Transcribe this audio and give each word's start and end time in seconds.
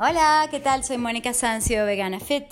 Hola, 0.00 0.46
¿qué 0.48 0.60
tal? 0.60 0.84
Soy 0.84 0.96
Mónica 0.96 1.34
Sancio, 1.34 1.84
Vegana 1.84 2.20
Fit 2.20 2.44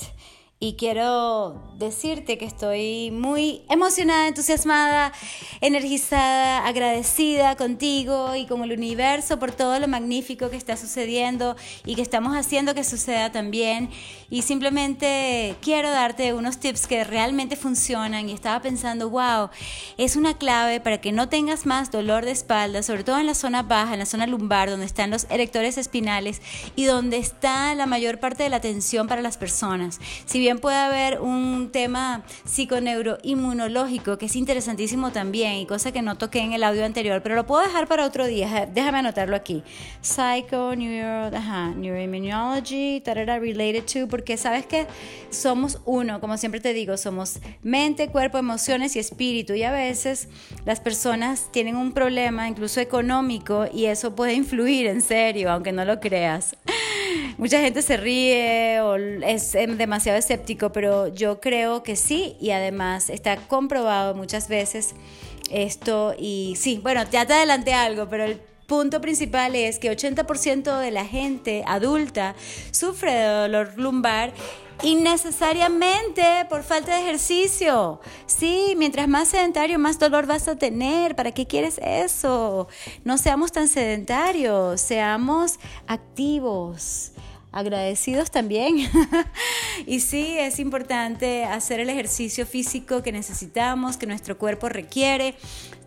y 0.59 0.77
quiero 0.77 1.63
decirte 1.77 2.39
que 2.39 2.47
estoy 2.47 3.11
muy 3.11 3.61
emocionada, 3.69 4.27
entusiasmada, 4.27 5.13
energizada, 5.61 6.67
agradecida 6.67 7.57
contigo 7.57 8.35
y 8.35 8.47
con 8.47 8.65
el 8.65 8.73
universo 8.73 9.39
por 9.39 9.53
todo 9.53 9.79
lo 9.79 9.87
magnífico 9.87 10.49
que 10.49 10.57
está 10.57 10.79
sucediendo 10.79 11.57
y 11.85 11.95
que 11.95 12.01
estamos 12.01 12.35
haciendo 12.35 12.75
que 12.75 12.85
suceda 12.85 13.31
también. 13.31 13.91
Y 14.31 14.43
simplemente 14.43 15.57
quiero 15.61 15.91
darte 15.91 16.33
unos 16.33 16.59
tips 16.59 16.87
que 16.87 17.05
realmente 17.05 17.57
funcionan 17.57 18.31
y 18.31 18.33
estaba 18.33 18.63
pensando, 18.63 19.11
wow, 19.11 19.51
es 19.99 20.17
una 20.17 20.39
clave 20.39 20.81
para 20.81 21.03
que 21.03 21.13
no 21.13 21.29
tengas 21.29 21.67
más 21.67 21.91
dolor 21.91 22.25
de 22.25 22.31
espalda, 22.31 22.83
sobre 22.83 23.05
todo 23.05 23.19
en 23.19 23.27
la 23.27 23.35
zona 23.35 23.63
baja, 23.63 23.93
en 23.93 23.99
la 23.99 24.07
zona 24.07 24.27
lumbar, 24.27 24.71
donde 24.71 24.87
están 24.87 25.11
los 25.11 25.27
erectores 25.29 25.77
espinales 25.77 26.41
y 26.77 26.87
donde 26.87 27.19
está 27.19 27.75
la 27.75 27.85
mayor 27.85 28.21
parte 28.21 28.43
de 28.43 28.49
la 28.49 28.63
tensión 28.63 29.07
para 29.07 29.21
las 29.21 29.37
personas. 29.37 30.01
Si 30.25 30.46
bien 30.47 30.61
puede 30.61 30.77
haber 30.77 31.21
un 31.21 31.71
tema 31.73 32.23
psiconeuroinmunológico 32.45 34.17
que 34.17 34.27
es 34.27 34.37
interesantísimo 34.37 35.11
también 35.11 35.55
y 35.55 35.67
cosa 35.67 35.91
que 35.91 36.03
no 36.03 36.19
toqué 36.19 36.39
en 36.39 36.53
el 36.53 36.63
audio 36.63 36.85
anterior, 36.85 37.21
pero 37.21 37.35
lo 37.35 37.47
puedo 37.47 37.63
dejar 37.63 37.89
para 37.89 38.07
otro 38.07 38.29
día. 38.29 38.69
Déjame 38.73 38.99
anotarlo 38.99 39.35
aquí. 39.35 39.65
Psycho, 40.03 40.77
neuro, 40.77 41.37
ajá, 41.37 41.71
neuroimmunology, 41.71 43.03
related 43.05 43.83
to, 43.93 44.07
porque 44.07 44.37
sabes 44.37 44.67
que 44.67 44.87
somos 45.31 45.81
uno, 45.85 46.21
como 46.21 46.37
siempre 46.37 46.61
te 46.61 46.73
digo, 46.73 46.97
somos 46.97 47.41
mente, 47.65 48.07
cuerpo, 48.07 48.39
emociones 48.39 48.95
y 48.95 49.01
espíritu. 49.01 49.55
Y 49.55 49.65
a 49.65 49.73
veces 49.73 50.29
las 50.65 50.79
personas 50.79 51.51
tienen 51.51 51.75
un 51.75 51.91
problema, 51.91 52.47
incluso 52.47 52.79
económico, 52.79 53.67
y 53.75 53.87
eso 53.87 54.15
puede 54.15 54.35
influir 54.45 54.87
en 54.87 55.03
serio, 55.03 55.51
aunque 55.51 55.73
no 55.73 55.85
lo 55.85 55.99
creas 55.99 56.57
mucha 57.39 57.61
gente 57.61 57.83
se 57.83 57.97
ríe 57.97 58.81
o 58.81 58.97
es 58.97 59.53
demasiado 59.53 60.19
escéptico, 60.19 60.73
pero 60.73 61.09
yo 61.09 61.41
creo 61.41 61.83
que 61.83 61.97
sí 61.97 62.37
y 62.41 62.51
además 62.51 63.11
está 63.11 63.37
comprobado 63.37 64.15
muchas 64.15 64.49
veces 64.49 64.95
esto 65.51 66.15
y 66.19 66.55
sí, 66.57 66.81
bueno, 66.83 67.03
ya 67.11 67.27
te 67.27 67.35
adelanté 67.35 67.73
algo, 67.73 68.09
pero 68.09 68.25
el 68.25 68.41
punto 68.67 69.01
principal 69.01 69.55
es 69.55 69.79
que 69.79 69.91
80% 69.91 70.81
de 70.81 70.91
la 70.91 71.05
gente 71.05 71.63
adulta 71.67 72.35
sufre 72.73 73.13
de 73.13 73.25
dolor 73.25 73.73
lumbar 73.77 74.33
innecesariamente 74.83 76.47
por 76.49 76.63
falta 76.63 76.95
de 76.95 77.03
ejercicio. 77.03 78.01
Sí, 78.27 78.75
mientras 78.77 79.09
más 79.09 79.29
sedentario, 79.29 79.79
más 79.79 79.99
dolor 79.99 80.27
vas 80.27 80.49
a 80.49 80.57
tener. 80.57 81.17
¿Para 81.17 81.33
qué 81.33 81.47
quieres 81.47 81.79
eso? 81.83 82.69
No 83.05 83.19
seamos 83.19 83.53
tan 83.53 83.69
sedentarios, 83.69 84.81
seamos 84.81 85.59
activos 85.87 87.13
agradecidos 87.53 88.31
también. 88.31 88.79
y 89.87 90.01
sí, 90.01 90.37
es 90.39 90.59
importante 90.59 91.45
hacer 91.45 91.81
el 91.81 91.89
ejercicio 91.89 92.47
físico 92.47 93.03
que 93.03 93.13
necesitamos, 93.13 93.97
que 93.97 94.07
nuestro 94.07 94.37
cuerpo 94.39 94.69
requiere. 94.69 95.35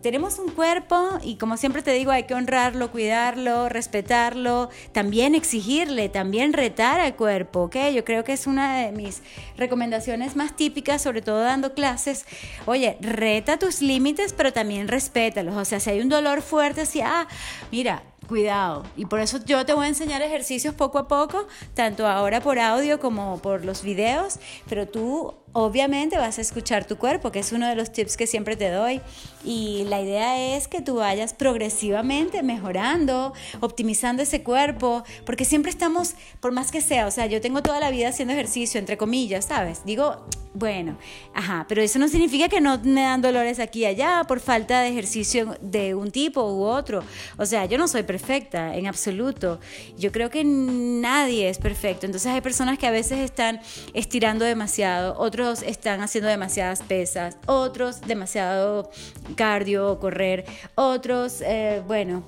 Tenemos 0.02 0.38
un 0.38 0.50
cuerpo 0.50 1.18
y 1.22 1.36
como 1.36 1.58
siempre 1.58 1.82
te 1.82 1.92
digo, 1.92 2.10
hay 2.10 2.22
que 2.22 2.34
honrarlo, 2.34 2.90
cuidarlo, 2.90 3.68
respetarlo, 3.68 4.70
también 4.92 5.34
exigirle, 5.34 6.08
también 6.08 6.54
retar 6.54 7.00
al 7.00 7.14
cuerpo, 7.16 7.64
¿ok? 7.64 7.76
Yo 7.94 8.02
creo 8.04 8.24
que 8.24 8.32
es 8.32 8.46
una 8.46 8.78
de 8.78 8.92
mis 8.92 9.22
recomendaciones 9.58 10.36
más 10.36 10.56
típicas, 10.56 11.02
sobre 11.02 11.20
todo 11.20 11.40
dando 11.40 11.74
clases. 11.74 12.24
Oye, 12.64 12.96
reta 13.02 13.58
tus 13.58 13.82
límites, 13.82 14.32
pero 14.32 14.54
también 14.54 14.88
respétalos. 14.88 15.54
O 15.54 15.64
sea, 15.66 15.80
si 15.80 15.90
hay 15.90 16.00
un 16.00 16.08
dolor 16.08 16.40
fuerte, 16.40 16.86
si, 16.86 17.02
ah, 17.02 17.28
mira, 17.70 18.02
cuidado. 18.28 18.84
Y 18.96 19.06
por 19.06 19.20
eso 19.20 19.38
yo 19.44 19.64
te 19.66 19.72
voy 19.72 19.86
a 19.86 19.88
enseñar 19.88 20.22
ejercicios 20.22 20.74
poco 20.74 20.98
a 20.98 21.08
poco, 21.08 21.46
tanto 21.74 22.06
ahora 22.06 22.40
por 22.40 22.58
audio 22.58 23.00
como 23.00 23.38
por 23.38 23.64
los 23.64 23.82
videos, 23.82 24.38
pero 24.68 24.86
tú 24.86 25.34
obviamente 25.52 26.16
vas 26.16 26.38
a 26.38 26.40
escuchar 26.40 26.84
tu 26.84 26.96
cuerpo, 26.96 27.32
que 27.32 27.40
es 27.40 27.52
uno 27.52 27.68
de 27.68 27.74
los 27.74 27.92
tips 27.92 28.16
que 28.16 28.26
siempre 28.26 28.56
te 28.56 28.70
doy. 28.70 29.00
Y 29.44 29.84
la 29.88 30.00
idea 30.00 30.56
es 30.56 30.68
que 30.68 30.82
tú 30.82 30.96
vayas 30.96 31.34
progresivamente 31.34 32.42
mejorando, 32.42 33.32
optimizando 33.60 34.22
ese 34.22 34.42
cuerpo, 34.42 35.02
porque 35.24 35.44
siempre 35.44 35.70
estamos, 35.70 36.14
por 36.40 36.52
más 36.52 36.70
que 36.70 36.80
sea, 36.80 37.06
o 37.06 37.10
sea, 37.10 37.26
yo 37.26 37.40
tengo 37.40 37.62
toda 37.62 37.80
la 37.80 37.90
vida 37.90 38.08
haciendo 38.08 38.34
ejercicio, 38.34 38.78
entre 38.78 38.96
comillas, 38.96 39.46
¿sabes? 39.46 39.84
Digo, 39.84 40.26
bueno, 40.52 40.98
ajá, 41.32 41.64
pero 41.68 41.80
eso 41.80 42.00
no 42.00 42.08
significa 42.08 42.48
que 42.48 42.60
no 42.60 42.76
me 42.82 43.02
dan 43.02 43.22
dolores 43.22 43.60
aquí 43.60 43.80
y 43.80 43.84
allá 43.84 44.24
por 44.26 44.40
falta 44.40 44.80
de 44.80 44.88
ejercicio 44.88 45.56
de 45.60 45.94
un 45.94 46.10
tipo 46.10 46.42
u 46.42 46.64
otro. 46.64 47.04
O 47.38 47.46
sea, 47.46 47.66
yo 47.66 47.78
no 47.78 47.86
soy 47.86 48.02
perfecta 48.02 48.74
en 48.74 48.88
absoluto. 48.88 49.60
Yo 49.96 50.10
creo 50.10 50.28
que 50.28 50.42
nadie 50.42 51.48
es 51.48 51.58
perfecto. 51.58 52.06
Entonces 52.06 52.32
hay 52.32 52.40
personas 52.40 52.78
que 52.78 52.86
a 52.88 52.90
veces 52.90 53.20
están 53.20 53.60
estirando 53.94 54.44
demasiado, 54.44 55.16
otros 55.18 55.39
están 55.48 56.00
haciendo 56.00 56.28
demasiadas 56.28 56.82
pesas, 56.82 57.36
otros 57.46 58.00
demasiado 58.02 58.90
cardio, 59.36 59.98
correr, 59.98 60.44
otros, 60.74 61.40
eh, 61.40 61.82
bueno, 61.86 62.22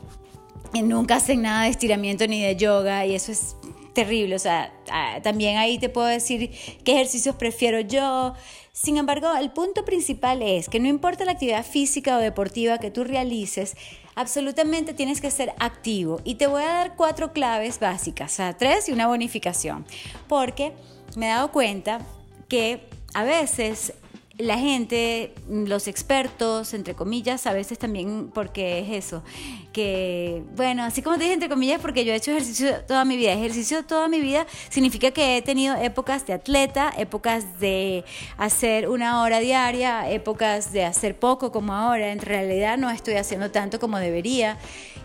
nunca 0.83 1.17
hacen 1.17 1.43
nada 1.43 1.65
de 1.65 1.71
estiramiento 1.71 2.27
ni 2.27 2.43
de 2.43 2.57
yoga 2.57 3.05
y 3.07 3.15
eso 3.15 3.33
es 3.33 3.57
terrible. 3.93 4.35
O 4.37 4.39
sea, 4.39 4.73
ah, 4.91 5.19
también 5.23 5.59
ahí 5.59 5.79
te 5.79 5.89
puedo 5.89 6.07
decir 6.07 6.51
qué 6.85 6.93
ejercicios 6.93 7.37
prefiero 7.37 7.81
yo. 7.81 8.35
Sin 8.73 8.97
embargo, 8.97 9.29
el 9.39 9.51
punto 9.51 9.85
principal 9.85 10.41
es 10.43 10.69
que 10.69 10.81
no 10.81 10.89
importa 10.89 11.27
la 11.27 11.33
actividad 11.33 11.65
física 11.65 12.17
o 12.17 12.21
deportiva 12.21 12.79
que 12.79 12.91
tú 12.91 13.05
realices, 13.05 13.77
absolutamente 14.15 14.95
tienes 14.95 15.21
que 15.21 15.31
ser 15.31 15.53
activo. 15.59 16.21
Y 16.25 16.37
te 16.37 16.47
voy 16.47 16.63
a 16.63 16.69
dar 16.69 16.97
cuatro 16.97 17.33
claves 17.33 17.79
básicas, 17.79 18.33
o 18.33 18.37
sea, 18.37 18.57
tres 18.57 18.89
y 18.89 18.93
una 18.93 19.09
bonificación. 19.09 19.85
Porque 20.27 20.73
me 21.17 21.27
he 21.27 21.29
dado 21.29 21.53
cuenta 21.53 22.01
que 22.49 22.89
a 23.15 23.25
veces 23.25 23.93
la 24.43 24.59
gente, 24.59 25.33
los 25.49 25.87
expertos, 25.89 26.75
entre 26.75 26.95
comillas, 26.95 27.47
a 27.47 27.53
veces 27.53 27.79
también 27.79 28.31
porque 28.33 28.81
es 28.81 29.05
eso, 29.05 29.23
que, 29.73 30.43
bueno, 30.57 30.83
así 30.83 31.03
como 31.03 31.17
te 31.17 31.23
dije 31.23 31.35
entre 31.35 31.49
comillas, 31.49 31.81
porque 31.81 32.05
yo 32.05 32.13
he 32.13 32.17
hecho 32.17 32.33
ejercicio 32.33 32.83
toda 32.87 33.05
mi 33.05 33.17
vida. 33.17 33.33
Ejercicio 33.33 33.85
toda 33.85 34.09
mi 34.09 34.21
vida 34.21 34.47
significa 34.69 35.11
que 35.11 35.37
he 35.37 35.43
tenido 35.43 35.75
épocas 35.77 36.27
de 36.27 36.35
atleta, 36.35 36.93
épocas 36.97 37.61
de 37.61 38.05
hacer 38.37 38.89
una 38.89 39.23
hora 39.23 39.39
diaria, 39.39 40.11
épocas 40.11 40.73
de 40.73 40.85
hacer 40.85 41.19
poco 41.19 41.53
como 41.53 41.73
ahora. 41.73 42.13
En 42.13 42.21
realidad 42.21 42.79
no 42.79 42.91
estoy 42.91 43.15
haciendo 43.15 43.51
tanto 43.51 43.81
como 43.81 43.99
debería. 43.99 44.59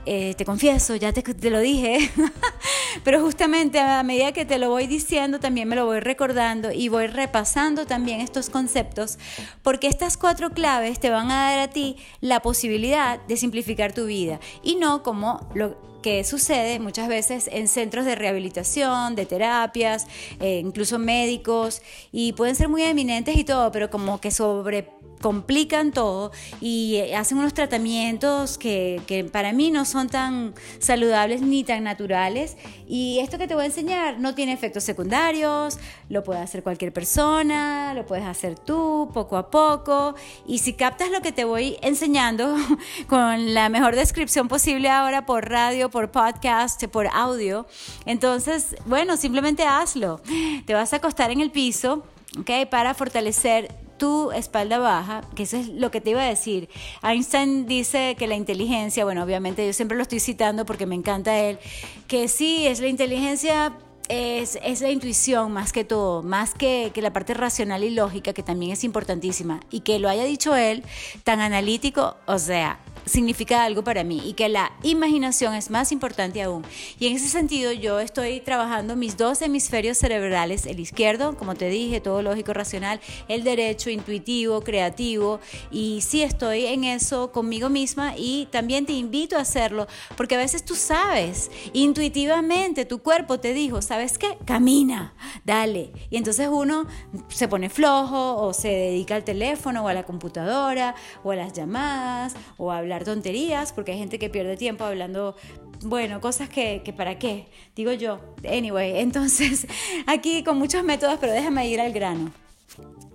Eh, 0.09 0.36
te 0.36 0.46
confieso, 0.46 0.96
ya 0.96 1.12
te, 1.12 1.22
te 1.22 1.50
lo 1.50 1.59
dije, 1.59 2.09
pero 3.03 3.22
justamente 3.22 3.81
a 3.81 4.02
medida 4.03 4.31
que 4.31 4.46
te 4.46 4.58
lo 4.58 4.70
voy 4.70 4.88
diciendo, 4.88 5.42
también 5.42 5.68
me 5.68 5.76
lo 5.76 5.86
voy 5.86 6.00
recordando 6.00 6.72
y 6.72 6.88
voy 6.88 7.08
repasando 7.08 7.86
también 7.86 8.22
estos 8.22 8.50
conceptos, 8.50 9.20
porque 9.64 9.88
estas 9.88 10.18
cuatro 10.18 10.52
claves 10.52 11.00
te 11.00 11.10
van 11.10 11.32
a 11.32 11.52
dar 11.52 11.60
a 11.60 11.68
ti 11.70 11.98
la 12.22 12.42
posibilidad 12.42 13.20
de 13.28 13.38
simplificar 13.38 13.94
tu 13.94 14.06
vida. 14.06 14.40
Y 14.64 14.76
no 14.76 15.04
como 15.04 15.48
lo 15.54 15.88
que 16.02 16.24
sucede 16.24 16.80
muchas 16.80 17.08
veces 17.08 17.50
en 17.52 17.68
centros 17.68 18.06
de 18.06 18.16
rehabilitación, 18.16 19.16
de 19.16 19.26
terapias, 19.26 20.08
eh, 20.40 20.62
incluso 20.64 21.00
médicos, 21.00 21.82
y 22.12 22.34
pueden 22.34 22.56
ser 22.56 22.70
muy 22.70 22.84
eminentes 22.84 23.36
y 23.36 23.44
todo, 23.44 23.72
pero 23.72 23.90
como 23.90 24.22
que 24.22 24.32
sobre 24.32 24.90
complican 25.22 25.91
todo 25.91 26.31
y 26.61 26.95
eh, 26.97 27.16
hacen 27.16 27.38
unos 27.38 27.53
tratamientos 27.53 28.57
que, 28.57 29.28
para 29.31 29.53
mí 29.53 29.72
no 29.72 29.85
son 29.85 30.09
tan 30.09 30.53
saludables 30.79 31.41
ni 31.41 31.63
tan 31.63 31.83
naturales. 31.83 32.57
Y 32.88 33.19
esto 33.19 33.38
que 33.38 33.47
te 33.47 33.55
voy 33.55 33.63
a 33.63 33.67
enseñar 33.67 34.19
no 34.19 34.35
tiene 34.35 34.53
efectos 34.53 34.83
secundarios, 34.83 35.79
lo 36.09 36.23
puede 36.23 36.39
hacer 36.39 36.63
cualquier 36.63 36.94
persona, 36.94 37.94
lo 37.94 38.05
puedes 38.05 38.25
hacer 38.25 38.57
tú 38.57 39.09
poco 39.13 39.38
a 39.38 39.50
poco. 39.50 40.16
Y 40.45 40.59
si 40.59 40.73
captas 40.73 41.09
lo 41.11 41.22
que 41.22 41.31
te 41.31 41.45
voy 41.45 41.78
enseñando 41.81 42.55
con 43.07 43.53
la 43.53 43.69
mejor 43.69 43.95
descripción 43.95 44.47
posible 44.47 44.89
ahora 44.89 45.25
por 45.25 45.49
radio, 45.49 45.89
por 45.89 46.11
podcast, 46.11 46.84
por 46.85 47.07
audio, 47.07 47.66
entonces, 48.05 48.75
bueno, 48.85 49.17
simplemente 49.17 49.63
hazlo. 49.63 50.22
Te 50.66 50.73
vas 50.73 50.93
a 50.93 50.97
acostar 50.97 51.31
en 51.31 51.41
el 51.41 51.52
piso. 51.52 52.03
Okay, 52.41 52.66
para 52.66 52.93
fortalecer 52.93 53.73
tu 53.97 54.32
espalda 54.32 54.79
baja, 54.79 55.22
que 55.35 55.44
eso 55.44 55.58
es 55.58 55.70
lo 55.70 55.91
que 55.91 56.02
te 56.02 56.11
iba 56.11 56.22
a 56.22 56.28
decir. 56.28 56.70
Einstein 57.03 57.66
dice 57.66 58.16
que 58.17 58.28
la 58.28 58.35
inteligencia, 58.35 59.03
bueno, 59.03 59.23
obviamente 59.23 59.66
yo 59.66 59.73
siempre 59.73 59.97
lo 59.97 60.03
estoy 60.03 60.20
citando 60.20 60.66
porque 60.66 60.85
me 60.85 60.96
encanta 60.96 61.38
él, 61.38 61.59
que 62.08 62.28
sí, 62.28 62.67
es 62.67 62.79
la 62.79 62.88
inteligencia 62.88 63.73
es, 64.09 64.58
es, 64.64 64.82
la 64.82 64.90
intuición 64.90 65.52
más 65.52 65.73
que 65.73 65.84
todo, 65.84 66.23
más 66.23 66.53
que, 66.53 66.91
que, 66.94 67.02
la 67.02 67.11
parte 67.11 67.34
racional 67.34 67.84
y 67.84 67.90
lógica, 67.90 68.34
que 68.34 68.44
también 68.44 68.72
es 68.72 68.84
importantísima. 68.84 69.59
Y 69.70 69.82
que 69.82 69.99
lo 69.99 70.09
haya 70.09 70.23
dicho 70.23 70.55
él, 70.55 70.84
tan 71.23 71.41
analítico, 71.41 72.16
o 72.26 72.40
sea, 72.40 72.79
significa 73.08 73.64
algo 73.64 73.84
para 73.84 74.04
mí 74.04 74.22
y 74.26 74.34
que 74.34 74.50
la 74.50 74.72
imaginación 74.84 75.56
es 75.56 75.70
más 75.70 75.92
importante 75.92 76.42
aún. 76.42 76.64
Y 77.00 77.08
en 77.08 77.16
ese 77.16 77.28
sentido 77.28 77.72
yo 77.72 78.00
estoy 78.00 78.42
trabajando 78.42 78.96
mis 78.96 79.18
dos 79.18 79.42
hemisferios 79.42 79.98
cerebrales, 79.98 80.66
el 80.66 80.80
izquierdo, 80.80 81.36
como 81.38 81.56
te 81.56 81.70
dije, 81.70 82.02
todo 82.02 82.22
lógico, 82.22 82.54
racional, 82.54 83.00
el 83.28 83.44
derecho, 83.44 83.90
intuitivo, 83.90 84.62
creativo, 84.62 85.40
y 85.72 86.02
sí 86.02 86.22
estoy 86.22 86.66
en 86.66 86.84
eso 86.84 87.32
conmigo 87.32 87.70
misma 87.70 88.14
y 88.18 88.48
también 88.52 88.86
te 88.86 88.94
invito 88.94 89.38
a 89.38 89.42
hacerlo, 89.42 89.88
porque 90.16 90.36
a 90.36 90.40
veces 90.40 90.64
tú 90.64 90.76
sabes, 90.76 91.50
intuitivamente 91.74 92.86
tu 92.86 93.00
cuerpo 93.00 93.40
te 93.40 93.54
dijo, 93.54 93.82
¿sabes 93.82 94.18
qué? 94.18 94.38
Camina, 94.46 95.14
dale. 95.46 95.92
Y 96.09 96.18
entonces 96.18 96.50
uno 96.52 96.86
se 97.30 97.48
pone 97.48 97.70
flojo 97.70 98.36
o 98.36 98.54
se 98.54 98.70
dedica 98.70 99.16
al 99.16 99.24
teléfono 99.24 99.84
o 99.84 99.88
a 99.88 99.94
la 99.94 100.04
computadora 100.04 100.96
o 101.24 101.32
a 101.32 101.36
las 101.36 101.54
llamadas 101.54 102.36
o 102.58 102.72
a 102.72 102.78
hablar 102.78 102.97
tonterías, 103.03 103.73
porque 103.73 103.91
hay 103.94 103.99
gente 103.99 104.20
que 104.20 104.29
pierde 104.29 104.58
tiempo 104.58 104.84
hablando, 104.84 105.35
bueno, 105.82 106.22
cosas 106.22 106.49
que, 106.49 106.82
que 106.84 106.94
para 106.94 107.20
qué, 107.20 107.47
digo 107.76 107.91
yo. 107.94 108.20
Anyway, 108.47 108.99
entonces 108.99 109.67
aquí 110.05 110.44
con 110.44 110.58
muchos 110.58 110.84
métodos, 110.84 111.17
pero 111.20 111.34
déjame 111.34 111.67
ir 111.67 111.82
al 111.82 111.91
grano. 111.91 112.32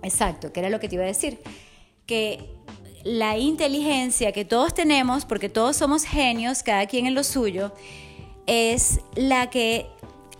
Exacto, 0.01 0.51
que 0.51 0.59
era 0.59 0.69
lo 0.69 0.79
que 0.79 0.89
te 0.89 0.95
iba 0.95 1.03
a 1.03 1.07
decir. 1.07 1.39
Que 2.05 2.49
la 3.03 3.37
inteligencia 3.37 4.31
que 4.31 4.45
todos 4.45 4.73
tenemos, 4.73 5.25
porque 5.25 5.49
todos 5.49 5.75
somos 5.75 6.03
genios, 6.03 6.63
cada 6.63 6.85
quien 6.85 7.05
en 7.05 7.15
lo 7.15 7.23
suyo, 7.23 7.73
es 8.45 8.99
la 9.15 9.49
que 9.49 9.87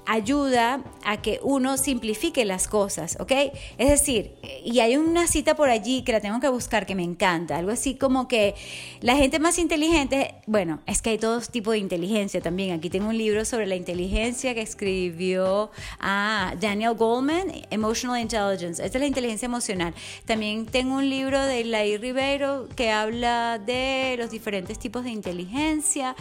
ayuda 0.05 0.83
a 1.03 1.21
que 1.21 1.39
uno 1.43 1.77
simplifique 1.77 2.45
las 2.45 2.67
cosas, 2.67 3.17
¿ok? 3.19 3.31
Es 3.77 3.89
decir, 3.89 4.35
y 4.63 4.79
hay 4.79 4.97
una 4.97 5.27
cita 5.27 5.55
por 5.55 5.69
allí 5.69 6.03
que 6.03 6.11
la 6.11 6.21
tengo 6.21 6.39
que 6.39 6.49
buscar 6.49 6.85
que 6.85 6.95
me 6.95 7.03
encanta, 7.03 7.57
algo 7.57 7.71
así 7.71 7.95
como 7.95 8.27
que 8.27 8.55
la 9.01 9.15
gente 9.15 9.39
más 9.39 9.57
inteligente, 9.57 10.35
bueno, 10.47 10.81
es 10.85 11.01
que 11.01 11.11
hay 11.11 11.17
todo 11.17 11.39
tipo 11.41 11.71
de 11.71 11.77
inteligencia 11.77 12.41
también. 12.41 12.73
Aquí 12.73 12.89
tengo 12.89 13.09
un 13.09 13.17
libro 13.17 13.45
sobre 13.45 13.67
la 13.67 13.75
inteligencia 13.75 14.53
que 14.53 14.61
escribió 14.61 15.71
a 15.99 16.55
Daniel 16.59 16.93
Goldman, 16.93 17.51
Emotional 17.69 18.19
Intelligence. 18.19 18.83
Esta 18.83 18.97
es 18.97 19.01
la 19.01 19.07
inteligencia 19.07 19.45
emocional. 19.45 19.93
También 20.25 20.65
tengo 20.65 20.95
un 20.95 21.09
libro 21.09 21.41
de 21.43 21.63
Lai 21.65 21.97
Ribeiro 21.97 22.67
que 22.75 22.91
habla 22.91 23.59
de 23.59 24.15
los 24.17 24.31
diferentes 24.31 24.79
tipos 24.79 25.03
de 25.03 25.11
inteligencia 25.11 26.15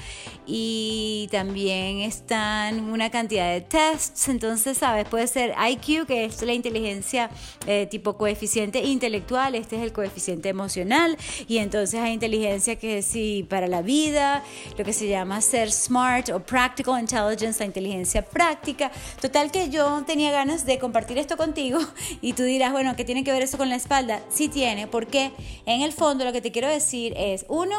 y 0.47 1.29
también 1.31 1.99
están 1.99 2.91
una 2.91 3.11
cantidad 3.11 3.53
de 3.53 3.61
tests, 3.73 4.29
entonces, 4.29 4.77
¿sabes? 4.77 5.09
Puede 5.09 5.27
ser 5.27 5.55
IQ, 5.71 6.07
que 6.07 6.27
es 6.27 6.43
la 6.43 6.53
inteligencia 6.53 7.31
eh, 7.67 7.87
tipo 7.91 8.19
coeficiente 8.19 8.81
intelectual, 8.85 9.55
este 9.55 9.77
es 9.77 9.83
el 9.83 9.95
coeficiente 9.95 10.51
emocional, 10.51 11.17
y 11.49 11.57
entonces 11.57 11.99
hay 11.99 12.13
inteligencia 12.13 12.77
que 12.77 13.01
sí 13.01 13.47
para 13.49 13.67
la 13.69 13.81
vida, 13.81 14.45
lo 14.77 14.85
que 14.85 14.93
se 14.93 15.09
llama 15.09 15.41
ser 15.41 15.73
smart 15.73 16.29
o 16.29 16.41
practical 16.41 17.01
intelligence, 17.01 17.61
la 17.61 17.65
inteligencia 17.65 18.23
práctica. 18.23 18.93
Total 19.23 19.51
que 19.51 19.71
yo 19.71 20.05
tenía 20.07 20.31
ganas 20.31 20.67
de 20.67 20.79
compartir 20.79 21.17
esto 21.17 21.39
contigo 21.39 21.81
y 22.21 22.35
tú 22.35 22.43
dirás, 22.43 22.73
bueno, 22.73 22.95
¿qué 22.95 23.07
tiene 23.07 23.25
que 23.25 23.33
ver 23.33 23.43
eso 23.43 23.57
con 23.57 23.71
la 23.71 23.77
espalda? 23.77 24.21
Sí 24.29 24.49
tiene, 24.49 24.87
porque 24.87 25.33
en 25.65 25.81
el 25.81 25.93
fondo 25.93 26.27
lo 26.27 26.33
que 26.33 26.43
te 26.43 26.53
quiero 26.53 26.69
decir 26.69 27.15
es, 27.17 27.47
uno, 27.49 27.75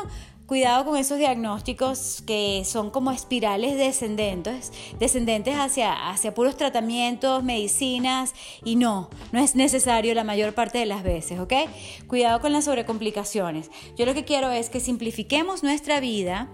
Cuidado 0.45 0.83
con 0.83 0.97
esos 0.97 1.17
diagnósticos 1.17 2.21
que 2.27 2.63
son 2.65 2.91
como 2.91 3.11
espirales 3.11 3.77
descendentes, 3.77 4.73
descendentes 4.99 5.55
hacia, 5.55 6.09
hacia 6.09 6.33
puros 6.33 6.57
tratamientos, 6.57 7.43
medicinas, 7.43 8.33
y 8.63 8.75
no, 8.75 9.09
no 9.31 9.39
es 9.39 9.55
necesario 9.55 10.13
la 10.13 10.25
mayor 10.25 10.53
parte 10.53 10.79
de 10.79 10.85
las 10.85 11.01
veces, 11.01 11.39
¿ok? 11.39 11.53
Cuidado 12.07 12.41
con 12.41 12.51
las 12.51 12.65
sobrecomplicaciones. 12.65 13.71
Yo 13.95 14.05
lo 14.05 14.13
que 14.13 14.25
quiero 14.25 14.51
es 14.51 14.69
que 14.69 14.81
simplifiquemos 14.81 15.63
nuestra 15.63 16.01
vida, 16.01 16.49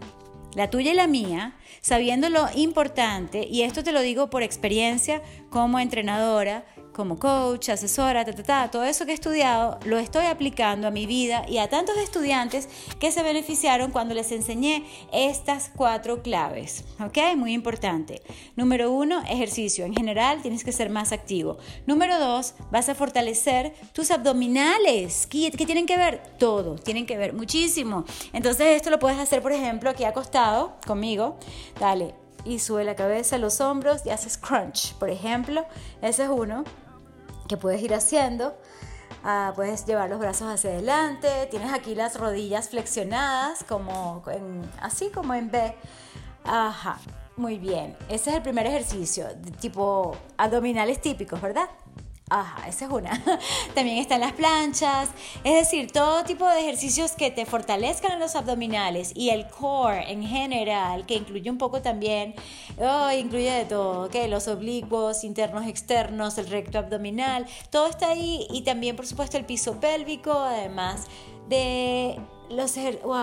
la 0.53 0.69
tuya 0.69 0.91
y 0.91 0.95
la 0.95 1.07
mía, 1.07 1.57
sabiendo 1.81 2.29
lo 2.29 2.47
importante, 2.55 3.47
y 3.49 3.63
esto 3.63 3.83
te 3.83 3.91
lo 3.91 4.01
digo 4.01 4.29
por 4.29 4.43
experiencia 4.43 5.23
como 5.49 5.79
entrenadora, 5.79 6.63
como 6.99 7.17
coach, 7.17 7.69
asesora, 7.69 8.25
todo 8.69 8.83
eso 8.83 9.05
que 9.05 9.11
he 9.11 9.15
estudiado 9.15 9.79
lo 9.85 9.97
estoy 9.99 10.25
aplicando 10.25 10.85
a 10.85 10.91
mi 10.91 11.05
vida 11.05 11.45
y 11.47 11.59
a 11.59 11.69
tantos 11.69 11.95
estudiantes 11.95 12.67
que 12.99 13.13
se 13.13 13.23
beneficiaron 13.23 13.91
cuando 13.91 14.13
les 14.13 14.33
enseñé 14.33 14.83
estas 15.13 15.71
cuatro 15.73 16.21
claves. 16.21 16.83
¿Ok? 16.99 17.17
Muy 17.37 17.53
importante. 17.53 18.21
Número 18.57 18.91
uno, 18.91 19.23
ejercicio. 19.29 19.85
En 19.85 19.93
general 19.93 20.41
tienes 20.41 20.65
que 20.65 20.73
ser 20.73 20.89
más 20.89 21.13
activo. 21.13 21.57
Número 21.87 22.19
dos, 22.19 22.53
vas 22.69 22.89
a 22.89 22.95
fortalecer 22.95 23.73
tus 23.93 24.11
abdominales. 24.11 25.25
¿Qué, 25.25 25.51
qué 25.51 25.65
tienen 25.65 25.85
que 25.85 25.95
ver? 25.95 26.21
Todo. 26.37 26.75
Tienen 26.75 27.05
que 27.05 27.17
ver 27.17 27.31
muchísimo. 27.31 28.03
Entonces 28.33 28.75
esto 28.75 28.89
lo 28.89 28.99
puedes 28.99 29.19
hacer, 29.19 29.41
por 29.41 29.53
ejemplo, 29.53 29.89
aquí 29.89 30.03
acostado 30.03 30.73
conmigo. 30.85 31.37
Dale. 31.79 32.13
Y 32.43 32.59
sube 32.59 32.83
la 32.83 32.95
cabeza, 32.95 33.37
los 33.37 33.61
hombros 33.61 34.05
y 34.05 34.09
haces 34.09 34.37
crunch, 34.37 34.93
por 34.95 35.09
ejemplo. 35.09 35.65
Ese 36.01 36.23
es 36.23 36.29
uno 36.29 36.65
que 37.49 37.57
puedes 37.57 37.81
ir 37.81 37.93
haciendo. 37.93 38.55
Ah, 39.23 39.51
puedes 39.55 39.85
llevar 39.85 40.09
los 40.09 40.19
brazos 40.19 40.47
hacia 40.47 40.69
adelante, 40.69 41.47
tienes 41.51 41.73
aquí 41.73 41.93
las 41.93 42.17
rodillas 42.17 42.69
flexionadas, 42.69 43.65
como 43.65 44.23
así 44.79 45.09
como 45.09 45.33
en 45.33 45.51
B. 45.51 45.75
Ajá, 46.45 46.99
muy 47.35 47.57
bien. 47.57 47.97
Ese 48.07 48.29
es 48.29 48.37
el 48.37 48.41
primer 48.41 48.65
ejercicio, 48.65 49.25
tipo 49.59 50.15
abdominales 50.37 51.01
típicos, 51.01 51.41
¿verdad? 51.41 51.69
Ajá, 52.29 52.67
esa 52.67 52.85
es 52.85 52.91
una. 52.91 53.23
También 53.73 53.97
están 53.97 54.21
las 54.21 54.33
planchas, 54.33 55.09
es 55.43 55.53
decir, 55.53 55.91
todo 55.91 56.23
tipo 56.23 56.47
de 56.47 56.59
ejercicios 56.59 57.13
que 57.13 57.31
te 57.31 57.45
fortalezcan 57.47 58.19
los 58.19 58.35
abdominales 58.35 59.11
y 59.15 59.29
el 59.29 59.47
core 59.47 60.11
en 60.11 60.23
general, 60.23 61.07
que 61.07 61.15
incluye 61.15 61.49
un 61.49 61.57
poco 61.57 61.81
también, 61.81 62.35
oh, 62.77 63.09
incluye 63.11 63.51
de 63.51 63.65
todo, 63.65 64.09
que 64.09 64.27
los 64.27 64.47
oblicuos, 64.47 65.23
internos, 65.23 65.65
externos, 65.65 66.37
el 66.37 66.47
recto 66.47 66.77
abdominal, 66.77 67.47
todo 67.71 67.87
está 67.87 68.11
ahí 68.11 68.45
y 68.51 68.61
también 68.61 68.95
por 68.95 69.07
supuesto 69.07 69.37
el 69.37 69.45
piso 69.45 69.79
pélvico, 69.79 70.31
además 70.31 71.07
de 71.47 72.19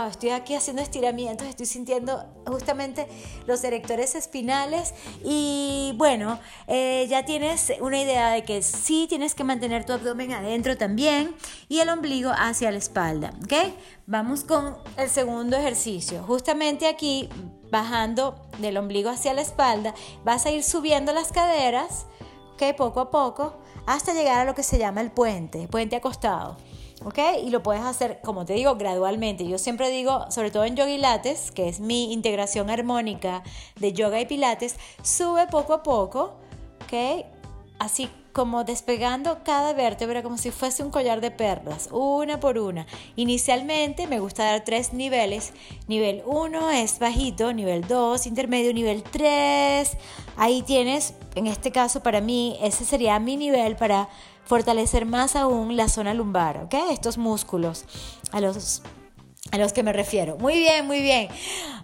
estoy 0.09 0.31
aquí 0.31 0.55
haciendo 0.55 0.83
estiramientos, 0.83 1.47
estoy 1.47 1.67
sintiendo 1.67 2.25
justamente 2.47 3.07
los 3.47 3.63
erectores 3.65 4.15
espinales 4.15 4.95
y 5.25 5.95
bueno, 5.97 6.39
eh, 6.67 7.07
ya 7.09 7.25
tienes 7.25 7.73
una 7.81 8.01
idea 8.01 8.31
de 8.31 8.45
que 8.45 8.63
sí 8.63 9.07
tienes 9.09 9.35
que 9.35 9.45
mantener 9.45 9.85
tu 9.85 9.93
abdomen 9.93 10.33
adentro 10.33 10.77
también 10.77 11.35
y 11.69 11.81
el 11.81 11.89
ombligo 11.89 12.31
hacia 12.37 12.71
la 12.71 12.79
espalda, 12.79 13.33
¿ok? 13.45 13.73
Vamos 14.07 14.45
con 14.45 14.77
el 14.97 15.11
segundo 15.11 15.57
ejercicio. 15.57 16.23
Justamente 16.23 16.87
aquí, 16.87 17.29
bajando 17.71 18.41
del 18.59 18.77
ombligo 18.77 19.11
hacia 19.11 19.35
la 19.35 19.43
espalda, 19.43 19.95
vas 20.25 20.47
a 20.47 20.51
ir 20.51 20.63
subiendo 20.63 21.13
las 21.13 21.33
caderas, 21.33 22.07
¿ok? 22.55 22.77
Poco 22.77 23.01
a 23.01 23.11
poco, 23.11 23.59
hasta 23.87 24.15
llegar 24.15 24.41
a 24.41 24.45
lo 24.45 24.55
que 24.55 24.63
se 24.63 24.79
llama 24.79 25.01
el 25.01 25.11
puente, 25.11 25.67
puente 25.69 25.97
acostado. 25.97 26.57
¿Ok? 27.05 27.19
Y 27.45 27.51
lo 27.51 27.63
puedes 27.63 27.83
hacer, 27.83 28.21
como 28.23 28.45
te 28.45 28.55
digo, 28.55 28.77
gradualmente. 28.77 29.47
Yo 29.47 29.59
siempre 29.59 29.91
digo, 29.91 30.31
sobre 30.31 30.51
todo 30.51 30.65
en 30.65 30.77
yoga 30.77 30.91
y 30.91 30.99
lates, 30.99 31.51
que 31.51 31.69
es 31.69 31.81
mi 31.81 32.13
integración 32.13 32.71
armónica 32.71 33.43
de 33.79 33.93
yoga 33.93 34.21
y 34.21 34.27
pilates, 34.27 34.77
sube 35.03 35.47
poco 35.47 35.75
a 35.75 35.83
poco, 35.83 36.37
¿ok? 36.85 37.25
Así 37.79 38.09
como 38.37 38.65
despegando 38.65 39.39
cada 39.45 39.73
vértebra 39.73 40.23
como 40.23 40.37
si 40.37 40.51
fuese 40.51 40.83
un 40.83 40.91
collar 40.91 41.23
de 41.23 41.31
perlas, 41.31 41.89
una 41.91 42.39
por 42.39 42.59
una. 42.59 42.87
Inicialmente 43.17 44.07
me 44.07 44.21
gusta 44.21 44.45
dar 44.45 44.63
tres 44.63 44.93
niveles. 44.93 45.55
Nivel 45.89 46.23
1 46.27 46.71
es 46.73 46.99
bajito, 46.99 47.55
nivel 47.55 47.89
2 47.89 48.27
intermedio, 48.27 48.75
nivel 48.75 49.03
3. 49.03 49.97
Ahí 50.37 50.61
tienes, 50.61 51.15
en 51.35 51.47
este 51.47 51.73
caso 51.73 52.03
para 52.03 52.21
mí, 52.21 52.59
ese 52.61 52.85
sería 52.85 53.19
mi 53.19 53.39
nivel 53.39 53.75
para 53.75 54.11
fortalecer 54.47 55.05
más 55.05 55.37
aún 55.37 55.77
la 55.77 55.89
zona 55.89 56.15
lumbar, 56.15 56.59
¿ok? 56.59 56.75
Estos 56.91 57.19
músculos 57.19 57.85
a 58.33 58.41
los 58.41 58.83
a 59.53 59.59
los 59.59 59.73
que 59.73 59.85
me 59.85 59.93
refiero. 59.93 60.37
Muy 60.39 60.59
bien, 60.59 60.87
muy 60.87 61.01
bien. 61.01 61.29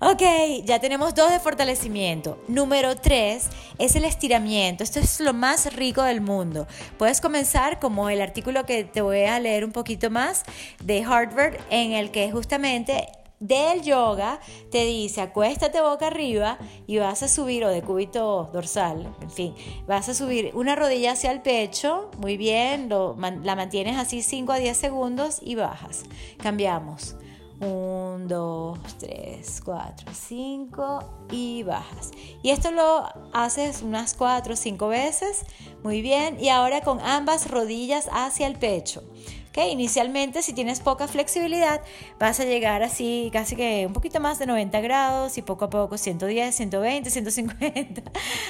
Ok, 0.01 0.23
ya 0.65 0.81
tenemos 0.81 1.15
dos 1.15 1.31
de 1.31 1.39
fortalecimiento. 1.39 2.43
Número 2.49 2.97
tres 2.97 3.49
es 3.79 3.95
el 3.95 4.05
estiramiento. 4.05 4.83
Esto 4.83 4.99
es 4.99 5.21
lo 5.21 5.33
más 5.33 5.73
rico 5.75 6.03
del 6.03 6.21
mundo. 6.21 6.67
Puedes 6.99 7.21
comenzar 7.21 7.79
como 7.79 8.11
el 8.11 8.21
artículo 8.21 8.67
que 8.67 8.83
te 8.85 9.01
voy 9.01 9.23
a 9.23 9.39
leer 9.39 9.65
un 9.65 9.73
poquito 9.73 10.11
más 10.11 10.43
de 10.83 11.05
Harvard, 11.05 11.59
en 11.71 11.93
el 11.93 12.11
que 12.11 12.33
justamente 12.33 13.07
del 13.43 13.83
yoga 13.83 14.39
te 14.71 14.85
dice 14.85 15.21
acuéstate 15.21 15.81
boca 15.81 16.07
arriba 16.07 16.59
y 16.87 16.99
vas 16.99 17.23
a 17.23 17.29
subir, 17.29 17.65
o 17.65 17.69
de 17.69 17.83
cúbito 17.83 18.49
dorsal, 18.53 19.15
en 19.21 19.31
fin, 19.31 19.55
vas 19.87 20.09
a 20.09 20.15
subir 20.15 20.53
una 20.55 20.77
rodilla 20.77 21.13
hacia 21.13 21.33
el 21.33 21.43
pecho, 21.43 22.11
muy 22.19 22.37
bien, 22.37 22.89
la 22.89 23.57
mantienes 23.57 23.99
así 23.99 24.23
5 24.23 24.53
a 24.53 24.59
10 24.59 24.77
segundos 24.77 25.39
y 25.43 25.57
bajas. 25.57 26.05
Cambiamos. 26.39 27.17
1, 27.61 28.27
2, 28.27 28.79
3, 28.99 29.63
4, 29.65 30.11
5 30.13 31.27
y 31.31 31.63
bajas. 31.63 32.11
Y 32.43 32.51
esto 32.51 32.73
lo 32.73 33.05
haces 33.33 33.83
unas 33.83 34.15
4 34.15 34.55
o 34.55 34.57
5 34.57 34.89
veces. 34.89 35.45
Muy 35.85 36.03
bien. 36.03 36.39
Y 36.41 36.49
ahora 36.49 36.81
con 36.81 37.01
ambas 37.01 37.49
rodillas 37.49 38.09
hacia 38.13 38.49
el 38.49 38.59
pecho. 38.59 39.05
¿Ok? 39.53 39.67
Inicialmente, 39.71 40.41
si 40.41 40.55
tienes 40.55 40.81
poca 40.81 41.07
flexibilidad, 41.07 41.83
vas 42.19 42.41
a 42.41 42.45
llegar 42.45 42.83
así 42.83 43.29
casi 43.33 43.55
que 43.55 43.85
un 43.87 43.93
poquito 43.93 44.19
más 44.19 44.39
de 44.39 44.47
90 44.47 44.81
grados 44.81 45.37
y 45.37 45.43
poco 45.43 45.67
a 45.67 45.71
poco 45.71 45.99
110, 45.99 46.55
120, 46.55 47.11
150, 47.11 48.03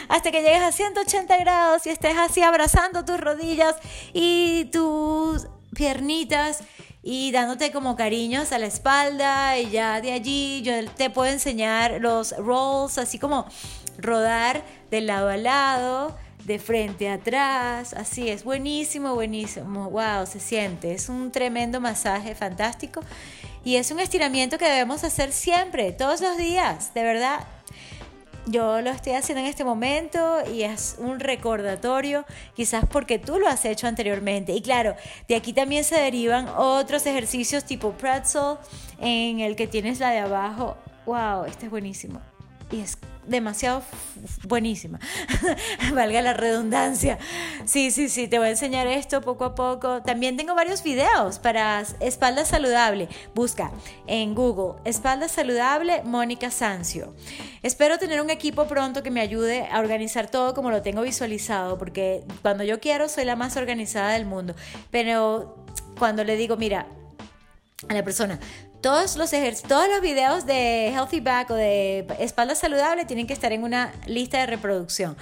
hasta 0.08 0.30
que 0.30 0.42
llegues 0.42 0.62
a 0.62 0.70
180 0.70 1.36
grados 1.38 1.86
y 1.86 1.90
estés 1.90 2.16
así 2.16 2.42
abrazando 2.42 3.04
tus 3.04 3.20
rodillas 3.20 3.74
y 4.12 4.66
tus 4.66 5.48
piernitas 5.74 6.60
y 7.02 7.32
dándote 7.32 7.72
como 7.72 7.96
cariños 7.96 8.52
a 8.52 8.58
la 8.58 8.66
espalda 8.66 9.58
y 9.58 9.70
ya 9.70 10.00
de 10.00 10.12
allí 10.12 10.62
yo 10.62 10.72
te 10.96 11.10
puedo 11.10 11.32
enseñar 11.32 12.00
los 12.00 12.36
rolls, 12.36 12.98
así 12.98 13.18
como 13.18 13.46
rodar 13.98 14.64
de 14.90 15.00
lado 15.00 15.28
a 15.28 15.36
lado, 15.36 16.16
de 16.44 16.58
frente 16.58 17.08
a 17.08 17.14
atrás, 17.14 17.94
así 17.94 18.28
es, 18.28 18.44
buenísimo, 18.44 19.14
buenísimo, 19.14 19.90
wow, 19.90 20.26
se 20.26 20.40
siente, 20.40 20.92
es 20.92 21.08
un 21.08 21.30
tremendo 21.30 21.80
masaje 21.80 22.34
fantástico 22.34 23.00
y 23.64 23.76
es 23.76 23.90
un 23.90 24.00
estiramiento 24.00 24.58
que 24.58 24.68
debemos 24.68 25.04
hacer 25.04 25.32
siempre, 25.32 25.92
todos 25.92 26.20
los 26.20 26.36
días, 26.36 26.94
de 26.94 27.02
verdad, 27.04 27.46
yo 28.46 28.80
lo 28.80 28.90
estoy 28.90 29.12
haciendo 29.12 29.40
en 29.42 29.48
este 29.48 29.64
momento 29.64 30.38
y 30.52 30.62
es 30.62 30.96
un 30.98 31.20
recordatorio, 31.20 32.24
quizás 32.56 32.84
porque 32.90 33.18
tú 33.18 33.38
lo 33.38 33.46
has 33.46 33.64
hecho 33.64 33.86
anteriormente. 33.86 34.52
Y 34.52 34.60
claro, 34.60 34.96
de 35.28 35.36
aquí 35.36 35.52
también 35.52 35.84
se 35.84 35.94
derivan 35.96 36.48
otros 36.48 37.06
ejercicios 37.06 37.64
tipo 37.64 37.92
pretzel, 37.92 38.56
en 38.98 39.38
el 39.40 39.54
que 39.54 39.68
tienes 39.68 40.00
la 40.00 40.10
de 40.10 40.18
abajo. 40.18 40.76
¡Wow! 41.06 41.44
Este 41.44 41.66
es 41.66 41.70
buenísimo. 41.70 42.20
Y 42.72 42.80
es 42.80 42.98
demasiado 43.26 43.82
buenísima. 44.48 44.98
Valga 45.94 46.22
la 46.22 46.32
redundancia. 46.32 47.18
Sí, 47.66 47.90
sí, 47.90 48.08
sí, 48.08 48.28
te 48.28 48.38
voy 48.38 48.48
a 48.48 48.50
enseñar 48.50 48.86
esto 48.86 49.20
poco 49.20 49.44
a 49.44 49.54
poco. 49.54 50.02
También 50.02 50.36
tengo 50.36 50.54
varios 50.54 50.82
videos 50.82 51.38
para 51.38 51.84
espalda 52.00 52.44
saludable. 52.44 53.08
Busca 53.34 53.70
en 54.06 54.34
Google 54.34 54.80
espalda 54.84 55.28
saludable 55.28 56.02
Mónica 56.04 56.50
Sancio. 56.50 57.14
Espero 57.62 57.98
tener 57.98 58.20
un 58.20 58.30
equipo 58.30 58.66
pronto 58.66 59.02
que 59.02 59.10
me 59.10 59.20
ayude 59.20 59.68
a 59.70 59.78
organizar 59.78 60.30
todo 60.30 60.54
como 60.54 60.70
lo 60.70 60.82
tengo 60.82 61.02
visualizado, 61.02 61.78
porque 61.78 62.24
cuando 62.40 62.64
yo 62.64 62.80
quiero 62.80 63.08
soy 63.08 63.24
la 63.24 63.36
más 63.36 63.56
organizada 63.56 64.14
del 64.14 64.26
mundo. 64.26 64.54
Pero 64.90 65.64
cuando 65.98 66.24
le 66.24 66.36
digo, 66.36 66.56
mira, 66.56 66.86
a 67.88 67.94
la 67.94 68.02
persona, 68.02 68.40
todos 68.82 69.16
los, 69.16 69.30
todos 69.30 69.88
los 69.88 70.00
videos 70.02 70.44
de 70.44 70.88
Healthy 70.88 71.20
Back 71.20 71.50
o 71.50 71.54
de 71.54 72.04
espalda 72.18 72.54
saludable 72.54 73.04
tienen 73.04 73.26
que 73.26 73.32
estar 73.32 73.52
en 73.52 73.62
una 73.62 73.92
lista 74.06 74.38
de 74.38 74.46
reproducción. 74.46 75.16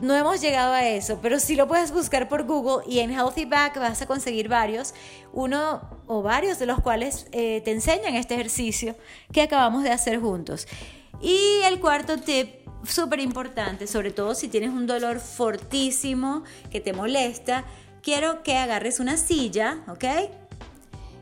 No 0.00 0.14
hemos 0.14 0.40
llegado 0.40 0.72
a 0.72 0.86
eso, 0.86 1.18
pero 1.20 1.40
sí 1.40 1.56
lo 1.56 1.66
puedes 1.66 1.92
buscar 1.92 2.28
por 2.28 2.44
Google 2.44 2.84
y 2.86 3.00
en 3.00 3.10
Healthy 3.10 3.46
Back 3.46 3.78
vas 3.78 4.00
a 4.00 4.06
conseguir 4.06 4.48
varios, 4.48 4.94
uno 5.32 5.82
o 6.06 6.22
varios 6.22 6.58
de 6.58 6.66
los 6.66 6.80
cuales 6.80 7.26
eh, 7.32 7.62
te 7.64 7.72
enseñan 7.72 8.14
este 8.14 8.34
ejercicio 8.34 8.96
que 9.32 9.42
acabamos 9.42 9.82
de 9.82 9.90
hacer 9.90 10.20
juntos. 10.20 10.68
Y 11.20 11.62
el 11.64 11.80
cuarto 11.80 12.18
tip, 12.18 12.66
súper 12.84 13.20
importante, 13.20 13.86
sobre 13.86 14.12
todo 14.12 14.34
si 14.34 14.48
tienes 14.48 14.70
un 14.70 14.86
dolor 14.86 15.18
fortísimo 15.18 16.44
que 16.70 16.80
te 16.80 16.92
molesta, 16.92 17.64
quiero 18.02 18.42
que 18.42 18.56
agarres 18.56 19.00
una 19.00 19.16
silla, 19.16 19.78
¿ok? 19.88 20.04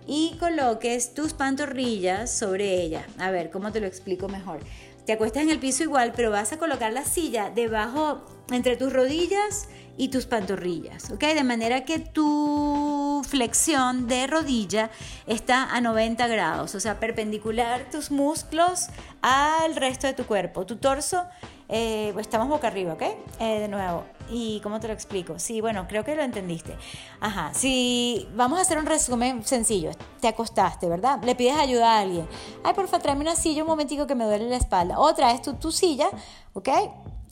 Y 0.07 0.37
coloques 0.39 1.15
tus 1.15 1.33
pantorrillas 1.33 2.31
sobre 2.31 2.83
ella. 2.83 3.07
A 3.19 3.31
ver, 3.31 3.51
¿cómo 3.51 3.73
te 3.73 3.81
lo 3.81 3.87
explico 3.87 4.29
mejor? 4.29 4.61
Te 5.07 5.13
acuestas 5.13 5.43
en 5.43 5.51
el 5.51 5.59
piso 5.59 5.83
igual, 5.83 6.13
pero 6.15 6.31
vas 6.31 6.53
a 6.53 6.59
colocar 6.59 6.93
la 6.93 7.05
silla 7.05 7.51
debajo, 7.51 8.25
entre 8.55 8.77
tus 8.77 8.93
rodillas 8.93 9.69
y 9.97 10.09
tus 10.09 10.27
pantorrillas, 10.27 11.11
¿ok? 11.11 11.21
De 11.21 11.45
manera 11.45 11.85
que 11.85 11.99
tu 11.99 13.23
flexión 13.29 14.09
de 14.09 14.27
rodilla 14.27 14.91
está 15.27 15.75
a 15.75 15.81
90 15.81 16.27
grados, 16.29 16.75
o 16.75 16.81
sea, 16.81 16.99
perpendicular 16.99 17.91
tus 17.91 18.11
músculos 18.11 18.89
al 19.21 19.77
resto 19.77 20.07
de 20.07 20.15
tu 20.15 20.25
cuerpo. 20.25 20.65
Tu 20.65 20.77
torso, 20.77 21.25
eh, 21.69 22.11
pues 22.15 22.27
estamos 22.27 22.49
boca 22.49 22.69
arriba, 22.69 22.95
¿ok? 22.95 23.03
Eh, 23.41 23.61
de 23.61 23.69
nuevo, 23.69 24.05
¿Y 24.31 24.61
cómo 24.61 24.81
te 24.81 24.89
lo 24.89 24.95
explico? 24.95 25.39
Sí, 25.39 25.61
bueno, 25.61 25.87
creo 25.87 26.05
que 26.05 26.15
lo 26.17 26.23
entendiste. 26.23 26.75
Ajá, 27.21 27.53
si 27.53 28.27
vamos 28.35 28.59
a 28.59 28.63
hacer 28.63 28.79
un 28.79 28.87
resumen 28.87 29.45
sencillo, 29.45 29.91
te 30.21 30.29
acostaste, 30.29 30.89
¿verdad? 30.89 31.23
Le 31.23 31.35
pides 31.35 31.57
ayuda 31.57 31.93
a 31.93 32.01
alguien. 32.01 32.27
Ay, 32.65 32.73
porfa, 32.73 32.99
tráeme 32.99 33.21
una 33.21 33.37
silla 33.37 33.63
un 33.63 33.69
momentico 33.69 34.07
que 34.07 34.15
me 34.15 34.25
duele 34.25 34.49
la 34.49 34.57
espalda. 34.57 34.99
O 34.99 35.15
traes 35.15 35.43
tu, 35.43 35.55
tu 35.55 35.71
silla, 35.71 36.09
¿ok? 36.55 36.69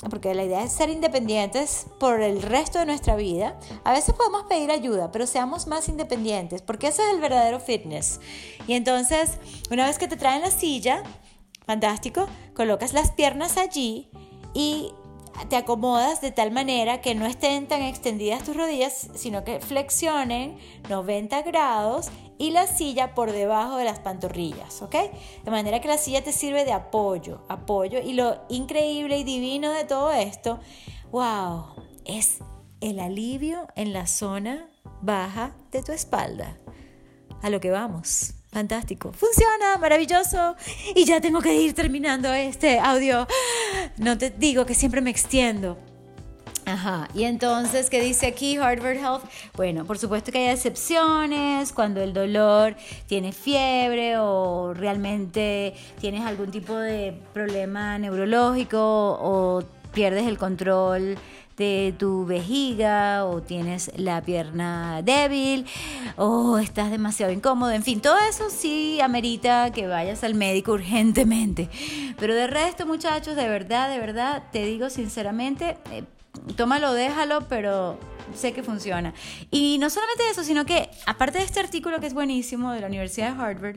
Porque 0.09 0.35
la 0.35 0.45
idea 0.45 0.65
es 0.65 0.73
ser 0.73 0.89
independientes 0.89 1.87
por 1.99 2.23
el 2.23 2.41
resto 2.41 2.79
de 2.79 2.87
nuestra 2.87 3.17
vida. 3.17 3.59
A 3.85 3.93
veces 3.93 4.15
podemos 4.15 4.45
pedir 4.45 4.71
ayuda, 4.71 5.13
pero 5.13 5.27
seamos 5.27 5.67
más 5.67 5.89
independientes, 5.91 6.63
porque 6.63 6.89
ese 6.89 7.03
es 7.03 7.11
el 7.15 7.21
verdadero 7.21 7.61
fitness. 7.61 8.19
Y 8.67 8.73
entonces, 8.75 9.33
una 9.71 9.87
vez 9.87 9.99
que 9.99 10.09
te 10.09 10.17
traen 10.17 10.41
la 10.41 10.51
silla, 10.51 11.03
fantástico, 11.67 12.27
colocas 12.55 12.95
las 12.95 13.11
piernas 13.11 13.59
allí 13.59 14.09
y 14.55 14.91
te 15.49 15.57
acomodas 15.57 16.21
de 16.21 16.33
tal 16.33 16.51
manera 16.51 17.01
que 17.01 17.15
no 17.15 17.27
estén 17.27 17.67
tan 17.67 17.83
extendidas 17.83 18.43
tus 18.43 18.57
rodillas, 18.57 19.09
sino 19.15 19.45
que 19.45 19.61
flexionen 19.61 20.59
90 20.89 21.43
grados 21.43 22.11
y 22.41 22.53
la 22.53 22.67
silla 22.67 23.15
por 23.15 23.33
debajo 23.33 23.77
de 23.77 23.85
las 23.85 23.99
pantorrillas, 23.99 24.81
¿ok? 24.81 24.95
De 25.45 25.51
manera 25.51 25.83
que 25.83 25.89
la 25.89 25.99
silla 25.99 26.25
te 26.25 26.33
sirve 26.33 26.65
de 26.65 26.73
apoyo, 26.73 27.45
apoyo. 27.49 28.01
Y 28.01 28.15
lo 28.15 28.41
increíble 28.49 29.19
y 29.19 29.25
divino 29.25 29.71
de 29.73 29.85
todo 29.85 30.11
esto, 30.11 30.59
wow, 31.13 31.67
es 32.07 32.39
el 32.81 32.99
alivio 32.99 33.69
en 33.77 33.93
la 33.93 34.07
zona 34.07 34.71
baja 35.03 35.55
de 35.71 35.83
tu 35.83 35.93
espalda. 35.93 36.57
A 37.43 37.51
lo 37.51 37.61
que 37.61 37.71
vamos. 37.71 38.33
Fantástico. 38.51 39.13
Funciona, 39.13 39.77
maravilloso. 39.79 40.57
Y 40.95 41.05
ya 41.05 41.21
tengo 41.21 41.43
que 41.43 41.55
ir 41.55 41.75
terminando 41.75 42.33
este 42.33 42.79
audio. 42.79 43.27
No 43.99 44.17
te 44.17 44.31
digo 44.31 44.65
que 44.65 44.75
siempre 44.75 45.03
me 45.03 45.11
extiendo. 45.11 45.77
Ajá, 46.67 47.09
y 47.15 47.25
entonces, 47.25 47.91
¿qué 47.91 48.01
dice 48.01 48.27
aquí 48.27 48.57
Harvard 48.57 48.97
Health? 48.97 49.23
Bueno, 49.57 49.85
por 49.85 49.99
supuesto 49.99 50.31
que 50.31 50.39
hay 50.39 50.55
excepciones 50.55 51.73
cuando 51.73 52.01
el 52.03 52.13
dolor 52.13 52.77
tiene 53.07 53.33
fiebre 53.33 54.19
o 54.19 54.73
realmente 54.75 55.75
tienes 56.01 56.25
algún 56.25 56.51
tipo 56.51 56.77
de 56.77 57.15
problema 57.33 57.99
neurológico 57.99 58.79
o 59.21 59.65
pierdes 59.93 60.27
el 60.27 60.39
control 60.39 61.19
de 61.57 61.95
tu 61.99 62.25
vejiga 62.25 63.27
o 63.27 63.43
tienes 63.43 63.91
la 63.97 64.23
pierna 64.23 65.03
débil 65.03 65.67
o 66.17 66.59
estás 66.59 66.91
demasiado 66.91 67.33
incómodo, 67.33 67.73
en 67.73 67.83
fin, 67.83 68.01
todo 68.01 68.17
eso 68.31 68.49
sí 68.49 68.99
amerita 69.03 69.71
que 69.71 69.87
vayas 69.87 70.25
al 70.25 70.35
médico 70.35 70.73
urgentemente. 70.73 71.69
Pero 72.19 72.35
de 72.35 72.47
resto, 72.47 72.87
muchachos, 72.87 73.37
de 73.37 73.47
verdad, 73.47 73.91
de 73.91 73.99
verdad, 73.99 74.45
te 74.53 74.65
digo 74.65 74.89
sinceramente, 74.89 75.77
eh, 75.91 76.05
tómalo, 76.57 76.93
déjalo, 76.93 77.47
pero 77.49 77.99
sé 78.35 78.53
que 78.53 78.63
funciona. 78.63 79.15
Y 79.51 79.79
no 79.79 79.91
solamente 79.91 80.31
eso, 80.31 80.45
sino 80.45 80.65
que 80.65 80.91
aparte 81.07 81.39
de 81.39 81.45
este 81.45 81.61
artículo 81.61 82.01
que 82.01 82.07
es 82.07 82.15
buenísimo 82.15 82.73
de 82.73 82.81
la 82.81 82.87
Universidad 82.87 83.35
de 83.35 83.43
Harvard, 83.43 83.77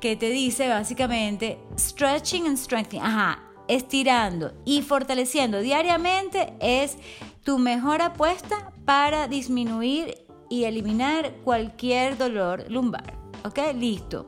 que 0.00 0.16
te 0.16 0.30
dice 0.30 0.68
básicamente 0.68 1.58
stretching 1.78 2.46
and 2.46 2.56
strengthening, 2.56 3.04
ajá, 3.04 3.42
estirando 3.68 4.52
y 4.64 4.82
fortaleciendo 4.82 5.60
diariamente 5.60 6.54
es 6.60 6.96
tu 7.42 7.58
mejor 7.58 8.02
apuesta 8.02 8.72
para 8.84 9.28
disminuir 9.28 10.18
y 10.50 10.64
eliminar 10.64 11.32
cualquier 11.44 12.16
dolor 12.18 12.64
lumbar. 12.68 13.23
¿Ok? 13.44 13.58
Listo. 13.74 14.26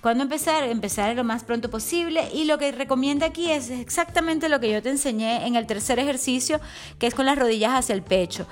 ¿Cuándo 0.00 0.24
empezar? 0.24 0.64
Empezar 0.64 1.14
lo 1.14 1.22
más 1.22 1.44
pronto 1.44 1.70
posible. 1.70 2.28
Y 2.34 2.44
lo 2.44 2.58
que 2.58 2.72
recomienda 2.72 3.26
aquí 3.26 3.50
es 3.50 3.70
exactamente 3.70 4.48
lo 4.48 4.58
que 4.58 4.72
yo 4.72 4.82
te 4.82 4.90
enseñé 4.90 5.46
en 5.46 5.54
el 5.54 5.66
tercer 5.66 6.00
ejercicio, 6.00 6.60
que 6.98 7.06
es 7.06 7.14
con 7.14 7.26
las 7.26 7.38
rodillas 7.38 7.72
hacia 7.72 7.94
el 7.94 8.02
pecho. 8.02 8.46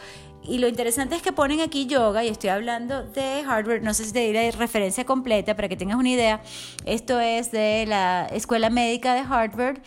Y 0.46 0.58
lo 0.58 0.68
interesante 0.68 1.16
es 1.16 1.22
que 1.22 1.32
ponen 1.32 1.60
aquí 1.60 1.86
yoga, 1.86 2.22
y 2.22 2.28
estoy 2.28 2.50
hablando 2.50 3.02
de 3.02 3.42
Harvard, 3.48 3.82
no 3.82 3.94
sé 3.94 4.04
si 4.04 4.12
te 4.12 4.20
diré 4.20 4.50
referencia 4.52 5.04
completa 5.04 5.56
para 5.56 5.68
que 5.68 5.76
tengas 5.76 5.98
una 5.98 6.10
idea. 6.10 6.42
Esto 6.84 7.18
es 7.18 7.50
de 7.50 7.86
la 7.88 8.26
Escuela 8.26 8.70
Médica 8.70 9.14
de 9.14 9.20
Harvard 9.20 9.78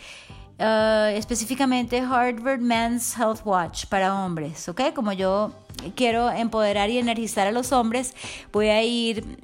Uh, 0.59 1.13
específicamente 1.13 1.99
Harvard 1.99 2.59
Men's 2.59 3.15
Health 3.15 3.41
Watch 3.45 3.85
para 3.85 4.25
hombres, 4.25 4.67
¿ok? 4.67 4.91
Como 4.95 5.13
yo 5.13 5.51
quiero 5.95 6.31
empoderar 6.31 6.89
y 6.89 6.97
energizar 6.97 7.45
a 7.45 7.51
los 7.51 7.71
hombres, 7.71 8.15
voy 8.51 8.69
a 8.69 8.81
ir 8.81 9.37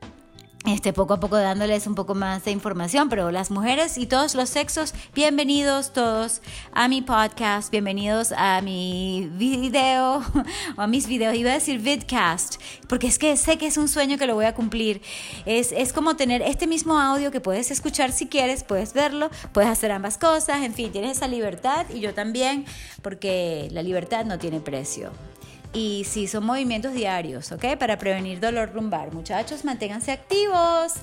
este, 0.66 0.94
poco 0.94 1.14
a 1.14 1.20
poco 1.20 1.36
dándoles 1.38 1.88
un 1.88 1.96
poco 1.96 2.16
más 2.16 2.46
de 2.46 2.52
información, 2.52 3.10
pero 3.10 3.32
las 3.32 3.52
mujeres 3.52 3.98
y 3.98 4.06
todos 4.06 4.34
los 4.34 4.50
sexos, 4.50 4.94
bienvenidos 5.14 5.92
todos 5.92 6.42
a 6.72 6.88
mi 6.88 7.02
podcast, 7.02 7.70
bienvenidos 7.70 8.34
a 8.36 8.62
mi 8.62 9.30
video, 9.34 10.24
o 10.78 10.82
a 10.82 10.88
mis 10.88 11.08
videos, 11.08 11.36
iba 11.36 11.52
a 11.52 11.56
decir 11.56 11.80
vidcast, 11.80 12.62
porque 12.88 13.08
es 13.08 13.20
que 13.20 13.36
sé 13.36 13.58
que 13.58 13.68
es 13.68 13.78
un 13.78 13.90
sueño 13.90 14.18
que 14.18 14.26
lo 14.26 14.36
voy 14.36 14.46
a 14.46 14.56
cumplir. 14.56 15.02
Es, 15.46 15.74
es 15.74 15.92
como 15.92 16.16
tener 16.16 16.42
este 16.42 16.66
mismo 16.66 16.98
audio 16.98 17.32
que 17.32 17.42
puedes 17.42 17.70
escuchar 17.70 18.14
si 18.14 18.28
quieres, 18.28 18.64
puedes 18.64 18.94
verlo, 18.94 19.30
puedes 19.52 19.70
hacer 19.70 19.92
ambas 19.92 20.18
cosas, 20.18 20.62
en 20.62 20.74
fin, 20.74 20.92
tienes 20.92 21.18
esa 21.18 21.28
libertad 21.28 21.86
y 21.94 22.00
yo 22.00 22.14
también, 22.14 22.66
porque 23.02 23.68
la 23.72 23.84
libertad 23.84 24.26
no 24.26 24.40
tiene 24.40 24.62
precio. 24.62 25.12
Y 25.74 26.04
sí, 26.04 26.28
son 26.28 26.46
movimientos 26.46 26.94
diarios, 26.94 27.52
¿ok? 27.52 27.78
Para 27.80 27.98
prevenir 27.98 28.40
dolor 28.40 28.74
lumbar. 28.76 29.12
Muchachos, 29.12 29.66
manténganse 29.66 30.12
activos, 30.12 30.94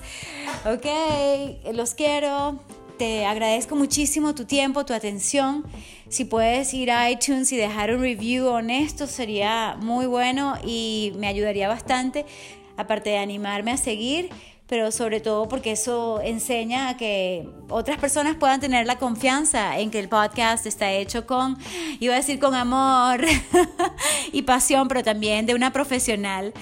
¿ok? 0.65 1.73
Los 1.73 1.93
quiero. 1.93 2.57
Te 2.97 3.25
agradezco 3.25 3.75
muchísimo 3.75 4.33
tu 4.35 4.45
tiempo, 4.45 4.85
tu 4.85 4.93
atención. 4.93 5.65
Si 6.07 6.23
puedes 6.23 6.73
ir 6.73 6.91
a 6.91 7.09
iTunes 7.09 7.51
y 7.51 7.57
dejar 7.57 7.93
un 7.93 8.01
review 8.01 8.47
honesto, 8.47 9.07
sería 9.07 9.75
muy 9.79 10.05
bueno 10.05 10.55
y 10.63 11.11
me 11.17 11.27
ayudaría 11.27 11.67
bastante, 11.67 12.25
aparte 12.77 13.09
de 13.09 13.17
animarme 13.17 13.71
a 13.71 13.77
seguir 13.77 14.29
pero 14.71 14.89
sobre 14.93 15.19
todo 15.19 15.49
porque 15.49 15.73
eso 15.73 16.21
enseña 16.23 16.87
a 16.87 16.95
que 16.95 17.45
otras 17.67 17.97
personas 17.97 18.37
puedan 18.37 18.61
tener 18.61 18.87
la 18.87 18.97
confianza 18.97 19.77
en 19.77 19.91
que 19.91 19.99
el 19.99 20.07
podcast 20.07 20.65
está 20.65 20.93
hecho 20.93 21.27
con, 21.27 21.57
iba 21.99 22.13
a 22.13 22.15
decir 22.15 22.39
con 22.39 22.55
amor 22.55 23.19
y 24.31 24.43
pasión, 24.43 24.87
pero 24.87 25.03
también 25.03 25.45
de 25.45 25.55
una 25.55 25.73
profesional 25.73 26.53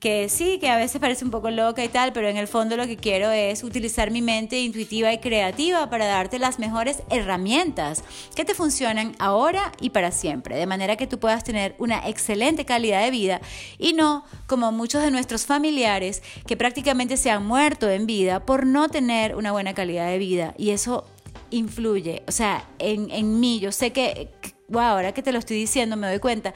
que 0.00 0.28
sí, 0.28 0.58
que 0.58 0.68
a 0.68 0.76
veces 0.76 1.00
parece 1.00 1.24
un 1.24 1.30
poco 1.30 1.50
loca 1.50 1.82
y 1.82 1.88
tal, 1.88 2.12
pero 2.12 2.28
en 2.28 2.36
el 2.36 2.48
fondo 2.48 2.76
lo 2.76 2.86
que 2.86 2.96
quiero 2.96 3.30
es 3.30 3.64
utilizar 3.64 4.10
mi 4.10 4.20
mente 4.20 4.60
intuitiva 4.60 5.12
y 5.12 5.18
creativa 5.18 5.88
para 5.88 6.06
darte 6.06 6.38
las 6.38 6.58
mejores 6.58 7.02
herramientas 7.10 8.04
que 8.34 8.44
te 8.44 8.54
funcionan 8.54 9.16
ahora 9.18 9.72
y 9.80 9.90
para 9.90 10.10
siempre, 10.10 10.56
de 10.56 10.66
manera 10.66 10.96
que 10.96 11.06
tú 11.06 11.18
puedas 11.18 11.44
tener 11.44 11.74
una 11.78 12.06
excelente 12.08 12.66
calidad 12.66 13.02
de 13.02 13.10
vida 13.10 13.40
y 13.78 13.94
no 13.94 14.24
como 14.46 14.70
muchos 14.70 15.02
de 15.02 15.10
nuestros 15.10 15.46
familiares 15.46 16.22
que 16.46 16.56
prácticamente 16.56 17.16
se 17.16 17.30
han 17.30 17.46
muerto 17.46 17.90
en 17.90 18.06
vida 18.06 18.44
por 18.44 18.66
no 18.66 18.88
tener 18.88 19.34
una 19.34 19.52
buena 19.52 19.72
calidad 19.72 20.08
de 20.08 20.18
vida. 20.18 20.54
Y 20.58 20.70
eso 20.70 21.06
influye, 21.50 22.22
o 22.28 22.32
sea, 22.32 22.68
en, 22.78 23.10
en 23.10 23.40
mí, 23.40 23.60
yo 23.60 23.72
sé 23.72 23.92
que, 23.92 24.28
wow, 24.68 24.82
ahora 24.82 25.12
que 25.12 25.22
te 25.22 25.32
lo 25.32 25.38
estoy 25.38 25.56
diciendo 25.56 25.96
me 25.96 26.08
doy 26.08 26.18
cuenta 26.18 26.52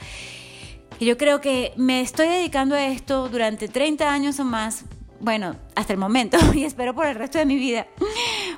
y 1.00 1.06
yo 1.06 1.16
creo 1.16 1.40
que 1.40 1.72
me 1.76 2.02
estoy 2.02 2.28
dedicando 2.28 2.76
a 2.76 2.86
esto 2.86 3.28
durante 3.30 3.68
30 3.68 4.12
años 4.12 4.38
o 4.38 4.44
más, 4.44 4.84
bueno, 5.18 5.56
hasta 5.74 5.94
el 5.94 5.98
momento, 5.98 6.38
y 6.54 6.64
espero 6.64 6.94
por 6.94 7.06
el 7.06 7.14
resto 7.14 7.38
de 7.38 7.46
mi 7.46 7.56
vida, 7.56 7.86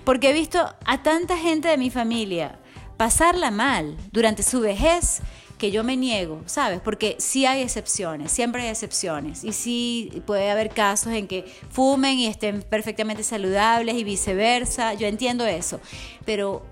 porque 0.04 0.30
he 0.30 0.32
visto 0.32 0.58
a 0.84 1.02
tanta 1.02 1.38
gente 1.38 1.68
de 1.68 1.78
mi 1.78 1.88
familia 1.88 2.58
pasarla 2.96 3.50
mal 3.50 3.96
durante 4.10 4.42
su 4.42 4.60
vejez 4.60 5.22
que 5.56 5.70
yo 5.70 5.84
me 5.84 5.96
niego, 5.96 6.42
¿sabes? 6.46 6.80
Porque 6.80 7.14
sí 7.20 7.46
hay 7.46 7.62
excepciones, 7.62 8.32
siempre 8.32 8.62
hay 8.62 8.70
excepciones. 8.70 9.44
Y 9.44 9.52
sí 9.52 10.22
puede 10.26 10.50
haber 10.50 10.70
casos 10.70 11.12
en 11.12 11.28
que 11.28 11.44
fumen 11.70 12.18
y 12.18 12.26
estén 12.26 12.62
perfectamente 12.62 13.22
saludables 13.22 13.94
y 13.94 14.02
viceversa. 14.02 14.94
Yo 14.94 15.06
entiendo 15.06 15.46
eso. 15.46 15.80
Pero 16.24 16.66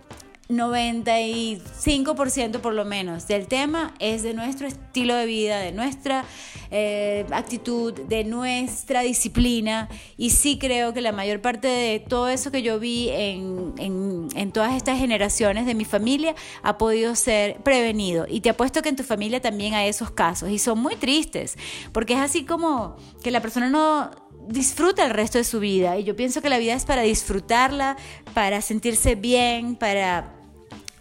95% 0.51 2.61
por 2.61 2.75
lo 2.75 2.85
menos 2.85 3.27
del 3.27 3.47
tema 3.47 3.95
es 3.99 4.23
de 4.23 4.35
nuestro 4.35 4.67
estilo 4.67 5.15
de 5.15 5.27
vida, 5.27 5.59
de 5.59 5.73
nuestra 5.73 6.25
eh, 6.71 7.25
actitud, 7.31 7.93
de 7.93 8.25
nuestra 8.25 9.03
disciplina. 9.03 9.89
Y 10.17 10.31
sí 10.31 10.59
creo 10.59 10.93
que 10.93 11.01
la 11.01 11.13
mayor 11.13 11.41
parte 11.41 11.69
de 11.69 12.01
todo 12.01 12.29
eso 12.29 12.51
que 12.51 12.63
yo 12.63 12.79
vi 12.79 13.09
en, 13.11 13.75
en 13.79 14.53
todas 14.53 14.75
estas 14.75 14.99
generaciones 14.99 15.67
de 15.67 15.75
mi 15.75 15.85
familia 15.85 16.35
ha 16.63 16.79
podido 16.79 17.15
ser 17.15 17.57
prevenido. 17.63 18.27
Y 18.29 18.41
te 18.41 18.51
apuesto 18.51 18.83
que 18.83 18.89
en 18.89 18.97
tu 18.97 19.05
familia 19.05 19.41
también 19.41 19.75
hay 19.75 19.89
esos 19.89 20.11
casos. 20.11 20.51
Y 20.51 20.59
son 20.59 20.79
muy 20.79 20.97
tristes, 20.97 21.57
porque 21.93 22.15
es 22.15 22.21
así 22.21 22.45
como 22.45 22.97
que 23.23 23.31
la 23.31 23.41
persona 23.41 23.71
no 23.71 24.11
disfruta 24.49 25.05
el 25.05 25.11
resto 25.11 25.39
de 25.39 25.45
su 25.45 25.61
vida. 25.61 25.99
Y 25.99 26.05
yo 26.05 26.17
pienso 26.17 26.43
que 26.43 26.49
la 26.49 26.59
vida 26.59 26.75
es 26.75 26.85
para 26.85 27.03
disfrutarla, 27.03 27.97
para 28.35 28.61
sentirse 28.61 29.15
bien, 29.15 29.77
para 29.77 30.40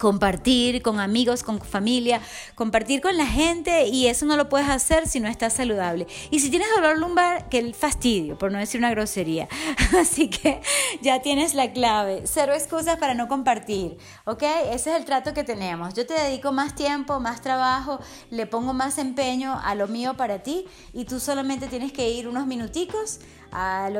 compartir 0.00 0.80
con 0.82 0.98
amigos, 0.98 1.42
con 1.42 1.60
familia, 1.60 2.22
compartir 2.54 3.02
con 3.02 3.16
la 3.18 3.26
gente 3.26 3.86
y 3.86 4.06
eso 4.06 4.24
no 4.24 4.36
lo 4.36 4.48
puedes 4.48 4.68
hacer 4.68 5.06
si 5.06 5.20
no 5.20 5.28
estás 5.28 5.52
saludable. 5.52 6.06
Y 6.30 6.40
si 6.40 6.48
tienes 6.50 6.68
dolor 6.74 6.98
lumbar, 6.98 7.48
que 7.50 7.58
el 7.58 7.74
fastidio, 7.74 8.38
por 8.38 8.50
no 8.50 8.58
decir 8.58 8.80
una 8.80 8.90
grosería. 8.90 9.46
Así 10.00 10.30
que 10.30 10.62
ya 11.02 11.20
tienes 11.20 11.54
la 11.54 11.72
clave. 11.72 12.22
Cero 12.24 12.54
excusas 12.54 12.96
para 12.96 13.12
no 13.12 13.28
compartir, 13.28 13.98
¿ok? 14.24 14.42
Ese 14.72 14.90
es 14.90 14.96
el 14.96 15.04
trato 15.04 15.34
que 15.34 15.44
tenemos. 15.44 15.92
Yo 15.92 16.06
te 16.06 16.14
dedico 16.14 16.50
más 16.50 16.74
tiempo, 16.74 17.20
más 17.20 17.42
trabajo, 17.42 18.00
le 18.30 18.46
pongo 18.46 18.72
más 18.72 18.96
empeño 18.96 19.60
a 19.62 19.74
lo 19.74 19.86
mío 19.86 20.16
para 20.16 20.42
ti 20.42 20.64
y 20.94 21.04
tú 21.04 21.20
solamente 21.20 21.68
tienes 21.68 21.92
que 21.92 22.10
ir 22.10 22.26
unos 22.26 22.46
minuticos 22.46 23.20
a, 23.52 23.90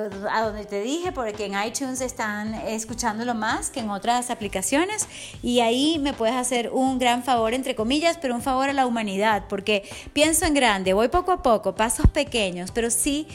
donde 0.45 0.65
te 0.65 0.81
dije, 0.83 1.13
porque 1.13 1.47
en 1.47 1.55
iTunes 1.63 2.01
están 2.01 2.55
escuchándolo 2.55 3.35
más 3.35 3.71
que 3.71 3.81
en 3.81 3.91
otras 3.91 4.31
aplicaciones. 4.31 5.09
Y 5.43 5.61
ahí 5.61 5.99
me 5.99 6.13
puedes 6.13 6.37
hacer 6.37 6.71
un 6.73 6.99
gran 6.99 7.23
favor, 7.23 7.55
entre 7.55 7.75
comillas, 7.75 8.19
pero 8.21 8.35
un 8.35 8.43
favor 8.43 8.69
a 8.69 8.73
la 8.73 8.87
humanidad, 8.87 9.45
porque 9.49 9.89
pienso 10.13 10.47
en 10.47 10.55
grande, 10.55 10.93
voy 10.93 11.09
poco 11.09 11.33
a 11.33 11.43
poco, 11.43 11.75
pasos 11.75 12.07
pequeños, 12.09 12.71
pero 12.71 12.91
sí 12.91 13.27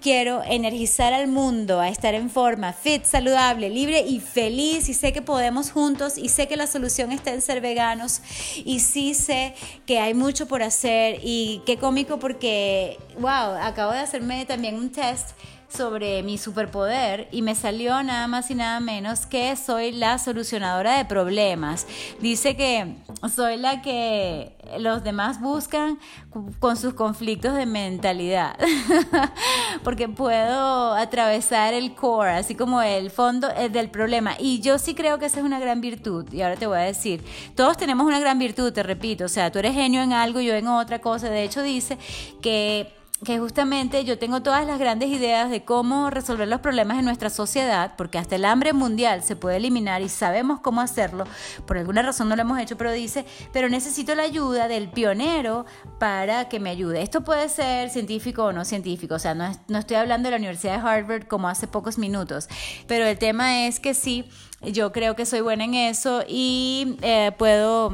quiero 0.00 0.42
energizar 0.44 1.12
al 1.12 1.28
mundo 1.28 1.80
a 1.80 1.88
estar 1.88 2.14
en 2.14 2.30
forma, 2.30 2.72
fit, 2.72 3.04
saludable, 3.04 3.70
libre 3.70 4.00
y 4.00 4.20
feliz. 4.20 4.88
Y 4.88 4.94
sé 4.94 5.12
que 5.12 5.22
podemos 5.22 5.70
juntos 5.70 6.18
y 6.18 6.28
sé 6.28 6.46
que 6.46 6.56
la 6.56 6.66
solución 6.66 7.10
está 7.10 7.32
en 7.32 7.40
ser 7.40 7.60
veganos 7.60 8.20
y 8.64 8.80
sí 8.80 9.14
sé 9.14 9.54
que 9.86 9.98
hay 9.98 10.14
mucho 10.14 10.46
por 10.46 10.62
hacer. 10.62 11.20
Y 11.22 11.62
qué 11.66 11.78
cómico 11.78 12.18
porque, 12.18 12.98
wow, 13.18 13.56
acabo 13.60 13.92
de 13.92 14.00
hacerme 14.00 14.44
también 14.44 14.76
un 14.76 14.90
test 14.90 15.30
sobre 15.74 16.22
mi 16.22 16.38
superpoder 16.38 17.28
y 17.32 17.42
me 17.42 17.54
salió 17.54 18.02
nada 18.02 18.26
más 18.28 18.50
y 18.50 18.54
nada 18.54 18.80
menos 18.80 19.26
que 19.26 19.56
soy 19.56 19.92
la 19.92 20.18
solucionadora 20.18 20.96
de 20.96 21.04
problemas. 21.04 21.86
Dice 22.20 22.56
que 22.56 22.94
soy 23.34 23.56
la 23.56 23.82
que 23.82 24.54
los 24.78 25.02
demás 25.04 25.40
buscan 25.40 25.98
con 26.58 26.76
sus 26.76 26.94
conflictos 26.94 27.54
de 27.54 27.66
mentalidad, 27.66 28.56
porque 29.84 30.08
puedo 30.08 30.94
atravesar 30.94 31.74
el 31.74 31.94
core, 31.94 32.30
así 32.30 32.54
como 32.54 32.82
el 32.82 33.10
fondo 33.10 33.48
eh, 33.56 33.68
del 33.68 33.90
problema. 33.90 34.34
Y 34.38 34.60
yo 34.60 34.78
sí 34.78 34.94
creo 34.94 35.18
que 35.18 35.26
esa 35.26 35.40
es 35.40 35.44
una 35.44 35.60
gran 35.60 35.80
virtud, 35.80 36.32
y 36.32 36.42
ahora 36.42 36.56
te 36.56 36.66
voy 36.66 36.78
a 36.78 36.82
decir, 36.82 37.22
todos 37.54 37.76
tenemos 37.76 38.06
una 38.06 38.20
gran 38.20 38.38
virtud, 38.38 38.72
te 38.72 38.82
repito, 38.82 39.24
o 39.24 39.28
sea, 39.28 39.50
tú 39.50 39.58
eres 39.58 39.74
genio 39.74 40.02
en 40.02 40.12
algo, 40.12 40.40
yo 40.40 40.54
en 40.54 40.68
otra 40.68 41.00
cosa, 41.00 41.28
de 41.28 41.44
hecho 41.44 41.62
dice 41.62 41.98
que 42.40 43.03
que 43.22 43.38
justamente 43.38 44.04
yo 44.04 44.18
tengo 44.18 44.42
todas 44.42 44.66
las 44.66 44.78
grandes 44.78 45.08
ideas 45.08 45.48
de 45.48 45.64
cómo 45.64 46.10
resolver 46.10 46.48
los 46.48 46.60
problemas 46.60 46.98
en 46.98 47.04
nuestra 47.04 47.30
sociedad, 47.30 47.94
porque 47.96 48.18
hasta 48.18 48.36
el 48.36 48.44
hambre 48.44 48.72
mundial 48.72 49.22
se 49.22 49.36
puede 49.36 49.56
eliminar 49.56 50.02
y 50.02 50.08
sabemos 50.08 50.60
cómo 50.60 50.80
hacerlo, 50.80 51.24
por 51.66 51.78
alguna 51.78 52.02
razón 52.02 52.28
no 52.28 52.36
lo 52.36 52.42
hemos 52.42 52.58
hecho, 52.58 52.76
pero 52.76 52.92
dice, 52.92 53.24
pero 53.52 53.68
necesito 53.68 54.14
la 54.14 54.24
ayuda 54.24 54.68
del 54.68 54.90
pionero 54.90 55.64
para 55.98 56.48
que 56.48 56.60
me 56.60 56.70
ayude. 56.70 57.02
Esto 57.02 57.22
puede 57.22 57.48
ser 57.48 57.88
científico 57.90 58.44
o 58.44 58.52
no 58.52 58.64
científico, 58.64 59.14
o 59.14 59.18
sea, 59.18 59.34
no, 59.34 59.50
no 59.68 59.78
estoy 59.78 59.96
hablando 59.96 60.26
de 60.26 60.32
la 60.32 60.38
Universidad 60.38 60.82
de 60.82 60.88
Harvard 60.88 61.26
como 61.26 61.48
hace 61.48 61.66
pocos 61.66 61.98
minutos, 61.98 62.48
pero 62.86 63.06
el 63.06 63.18
tema 63.18 63.66
es 63.66 63.80
que 63.80 63.94
sí, 63.94 64.28
yo 64.60 64.92
creo 64.92 65.14
que 65.14 65.24
soy 65.24 65.40
buena 65.40 65.64
en 65.64 65.74
eso 65.74 66.24
y 66.26 66.96
eh, 67.02 67.32
puedo 67.38 67.92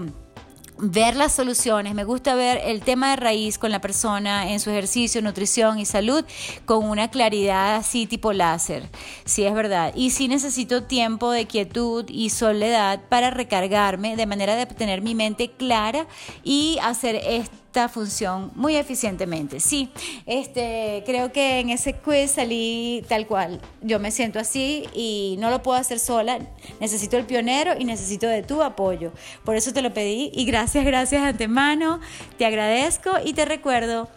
ver 0.83 1.17
las 1.17 1.33
soluciones, 1.33 1.95
me 1.95 2.05
gusta 2.05 2.35
ver 2.35 2.61
el 2.65 2.81
tema 2.83 3.11
de 3.11 3.17
raíz 3.17 3.59
con 3.59 3.71
la 3.71 3.81
persona 3.81 4.51
en 4.51 4.61
su 4.61 4.71
ejercicio, 4.71 5.23
nutrición 5.23 5.79
y 5.79 5.85
salud 5.85 6.25
con 6.65 6.89
una 6.89 7.11
claridad 7.11 7.77
así 7.77 8.07
tipo 8.07 8.33
láser, 8.33 8.89
sí 9.25 9.45
es 9.45 9.55
verdad. 9.55 9.93
Y 9.95 10.11
sí 10.11 10.29
necesito 10.29 10.85
tiempo 10.85 11.31
de 11.31 11.47
quietud 11.47 12.05
y 12.09 12.31
soledad 12.31 13.01
para 13.09 13.31
recargarme 13.31 14.17
de 14.17 14.27
manera 14.27 14.57
de 14.57 14.67
tener 14.67 15.03
mi 15.03 15.15
mente 15.15 15.51
clara 15.51 16.07
y 16.43 16.79
hacer 16.83 17.17
esto 17.17 17.60
esta 17.71 17.89
función 17.89 18.51
muy 18.57 18.75
eficientemente. 18.75 19.61
Sí, 19.61 19.93
este, 20.27 21.05
creo 21.07 21.31
que 21.31 21.61
en 21.61 21.71
ese 21.71 21.93
quiz 21.95 22.33
salí 22.33 23.05
tal 23.09 23.29
cual. 23.29 23.61
Yo 23.81 24.01
me 24.01 24.11
siento 24.11 24.41
así 24.41 24.89
y 24.93 25.37
no 25.39 25.51
lo 25.51 25.63
puedo 25.63 25.79
hacer 25.79 26.01
sola. 26.01 26.41
Necesito 26.81 27.17
el 27.17 27.27
pionero 27.27 27.75
y 27.79 27.85
necesito 27.85 28.27
de 28.27 28.43
tu 28.43 28.61
apoyo. 28.61 29.13
Por 29.45 29.55
eso 29.55 29.73
te 29.73 29.83
lo 29.83 29.95
pedí 29.95 30.33
y 30.35 30.47
gracias, 30.47 30.85
gracias 30.85 31.23
de 31.23 31.29
antemano. 31.29 32.01
Te 32.39 32.45
agradezco 32.45 33.13
y 33.25 33.35
te 33.35 33.45
recuerdo 33.45 34.09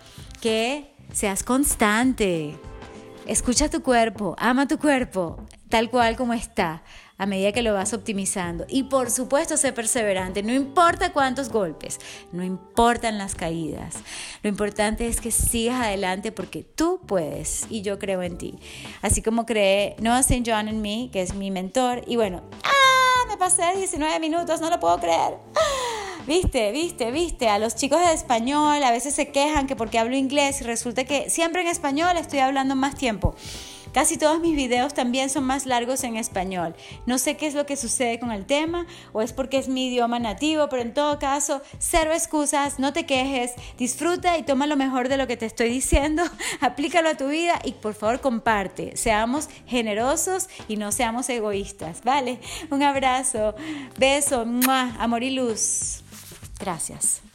que 0.42 0.92
seas 1.12 1.44
constante. 1.44 2.56
Escucha 3.28 3.70
tu 3.70 3.84
cuerpo, 3.84 4.36
ama 4.40 4.68
tu 4.68 4.80
cuerpo, 4.80 5.46
tal 5.70 5.92
cual 5.92 6.18
como 6.18 6.34
está 6.34 6.82
a 7.24 7.26
medida 7.26 7.54
que 7.54 7.62
lo 7.62 7.74
vas 7.74 7.94
optimizando. 7.94 8.66
Y 8.68 8.84
por 8.84 9.10
supuesto, 9.10 9.58
sé 9.58 9.72
perseverante, 9.72 10.44
no 10.44 10.54
importa 10.54 11.14
cuántos 11.14 11.50
golpes, 11.50 12.00
no 12.32 12.44
importan 12.44 13.18
las 13.18 13.34
caídas. 13.34 13.96
Lo 14.44 14.50
importante 14.50 15.08
es 15.08 15.22
que 15.22 15.32
sigas 15.32 15.82
adelante 15.82 16.32
porque 16.32 16.64
tú 16.64 17.00
puedes 17.06 17.66
y 17.70 17.82
yo 17.82 17.98
creo 17.98 18.22
en 18.24 18.38
ti. 18.38 18.60
Así 19.02 19.22
como 19.22 19.46
cree 19.46 19.96
Noah 20.00 20.20
St. 20.20 20.44
John 20.46 20.68
en 20.68 20.82
mí, 20.82 21.10
que 21.14 21.22
es 21.22 21.34
mi 21.34 21.50
mentor. 21.50 22.04
Y 22.08 22.18
bueno, 22.18 22.44
¡ah! 22.64 23.26
Me 23.30 23.38
pasé 23.38 23.64
19 23.78 24.20
minutos, 24.20 24.60
no 24.60 24.70
lo 24.70 24.80
puedo 24.80 25.00
creer. 25.00 25.36
Viste, 26.28 26.72
viste, 26.72 27.12
viste, 27.12 27.50
a 27.50 27.60
los 27.60 27.76
chicos 27.76 28.00
de 28.00 28.14
español 28.14 28.82
a 28.84 28.92
veces 28.92 29.14
se 29.14 29.30
quejan 29.32 29.68
que 29.68 29.76
porque 29.76 30.00
hablo 30.00 30.16
inglés 30.16 30.62
y 30.62 30.64
resulta 30.64 31.04
que 31.04 31.30
siempre 31.30 31.62
en 31.62 31.68
español 31.68 32.16
estoy 32.16 32.40
hablando 32.40 32.76
más 32.76 32.96
tiempo. 32.96 33.36
Casi 33.94 34.18
todos 34.18 34.40
mis 34.40 34.56
videos 34.56 34.94
también 34.94 35.30
son 35.30 35.44
más 35.44 35.66
largos 35.66 36.04
en 36.04 36.18
español. 36.18 36.76
No 37.06 37.18
sé 37.18 37.38
qué 37.38 37.48
es 37.48 37.54
lo 37.54 37.66
que 37.66 37.78
sucede 37.78 38.20
con 38.20 38.32
el 38.32 38.46
tema 38.46 38.86
o 39.12 39.22
es 39.22 39.34
porque 39.34 39.58
es 39.58 39.68
mi 39.68 39.88
idioma 39.88 40.20
nativo, 40.20 40.68
pero 40.70 40.82
en 40.82 40.94
todo 40.94 41.20
caso, 41.20 41.62
cero 41.78 42.12
excusas, 42.14 42.80
no 42.80 42.92
te 42.92 43.06
quejes, 43.06 43.52
disfruta 43.78 44.38
y 44.38 44.44
toma 44.44 44.68
lo 44.68 44.76
mejor 44.76 45.10
de 45.10 45.18
lo 45.18 45.28
que 45.28 45.38
te 45.38 45.46
estoy 45.46 45.70
diciendo, 45.70 46.24
aplícalo 46.60 47.10
a 47.10 47.18
tu 47.18 47.28
vida 47.28 47.60
y 47.64 47.74
por 47.74 47.94
favor 47.94 48.20
comparte. 48.20 48.98
Seamos 48.98 49.48
generosos 49.68 50.50
y 50.68 50.78
no 50.78 50.92
seamos 50.92 51.30
egoístas, 51.30 52.04
¿vale? 52.04 52.40
Un 52.72 52.84
abrazo, 52.84 53.56
beso, 53.98 54.46
amor 55.00 55.24
y 55.24 55.32
luz. 55.32 56.02
Gracias. 56.60 57.33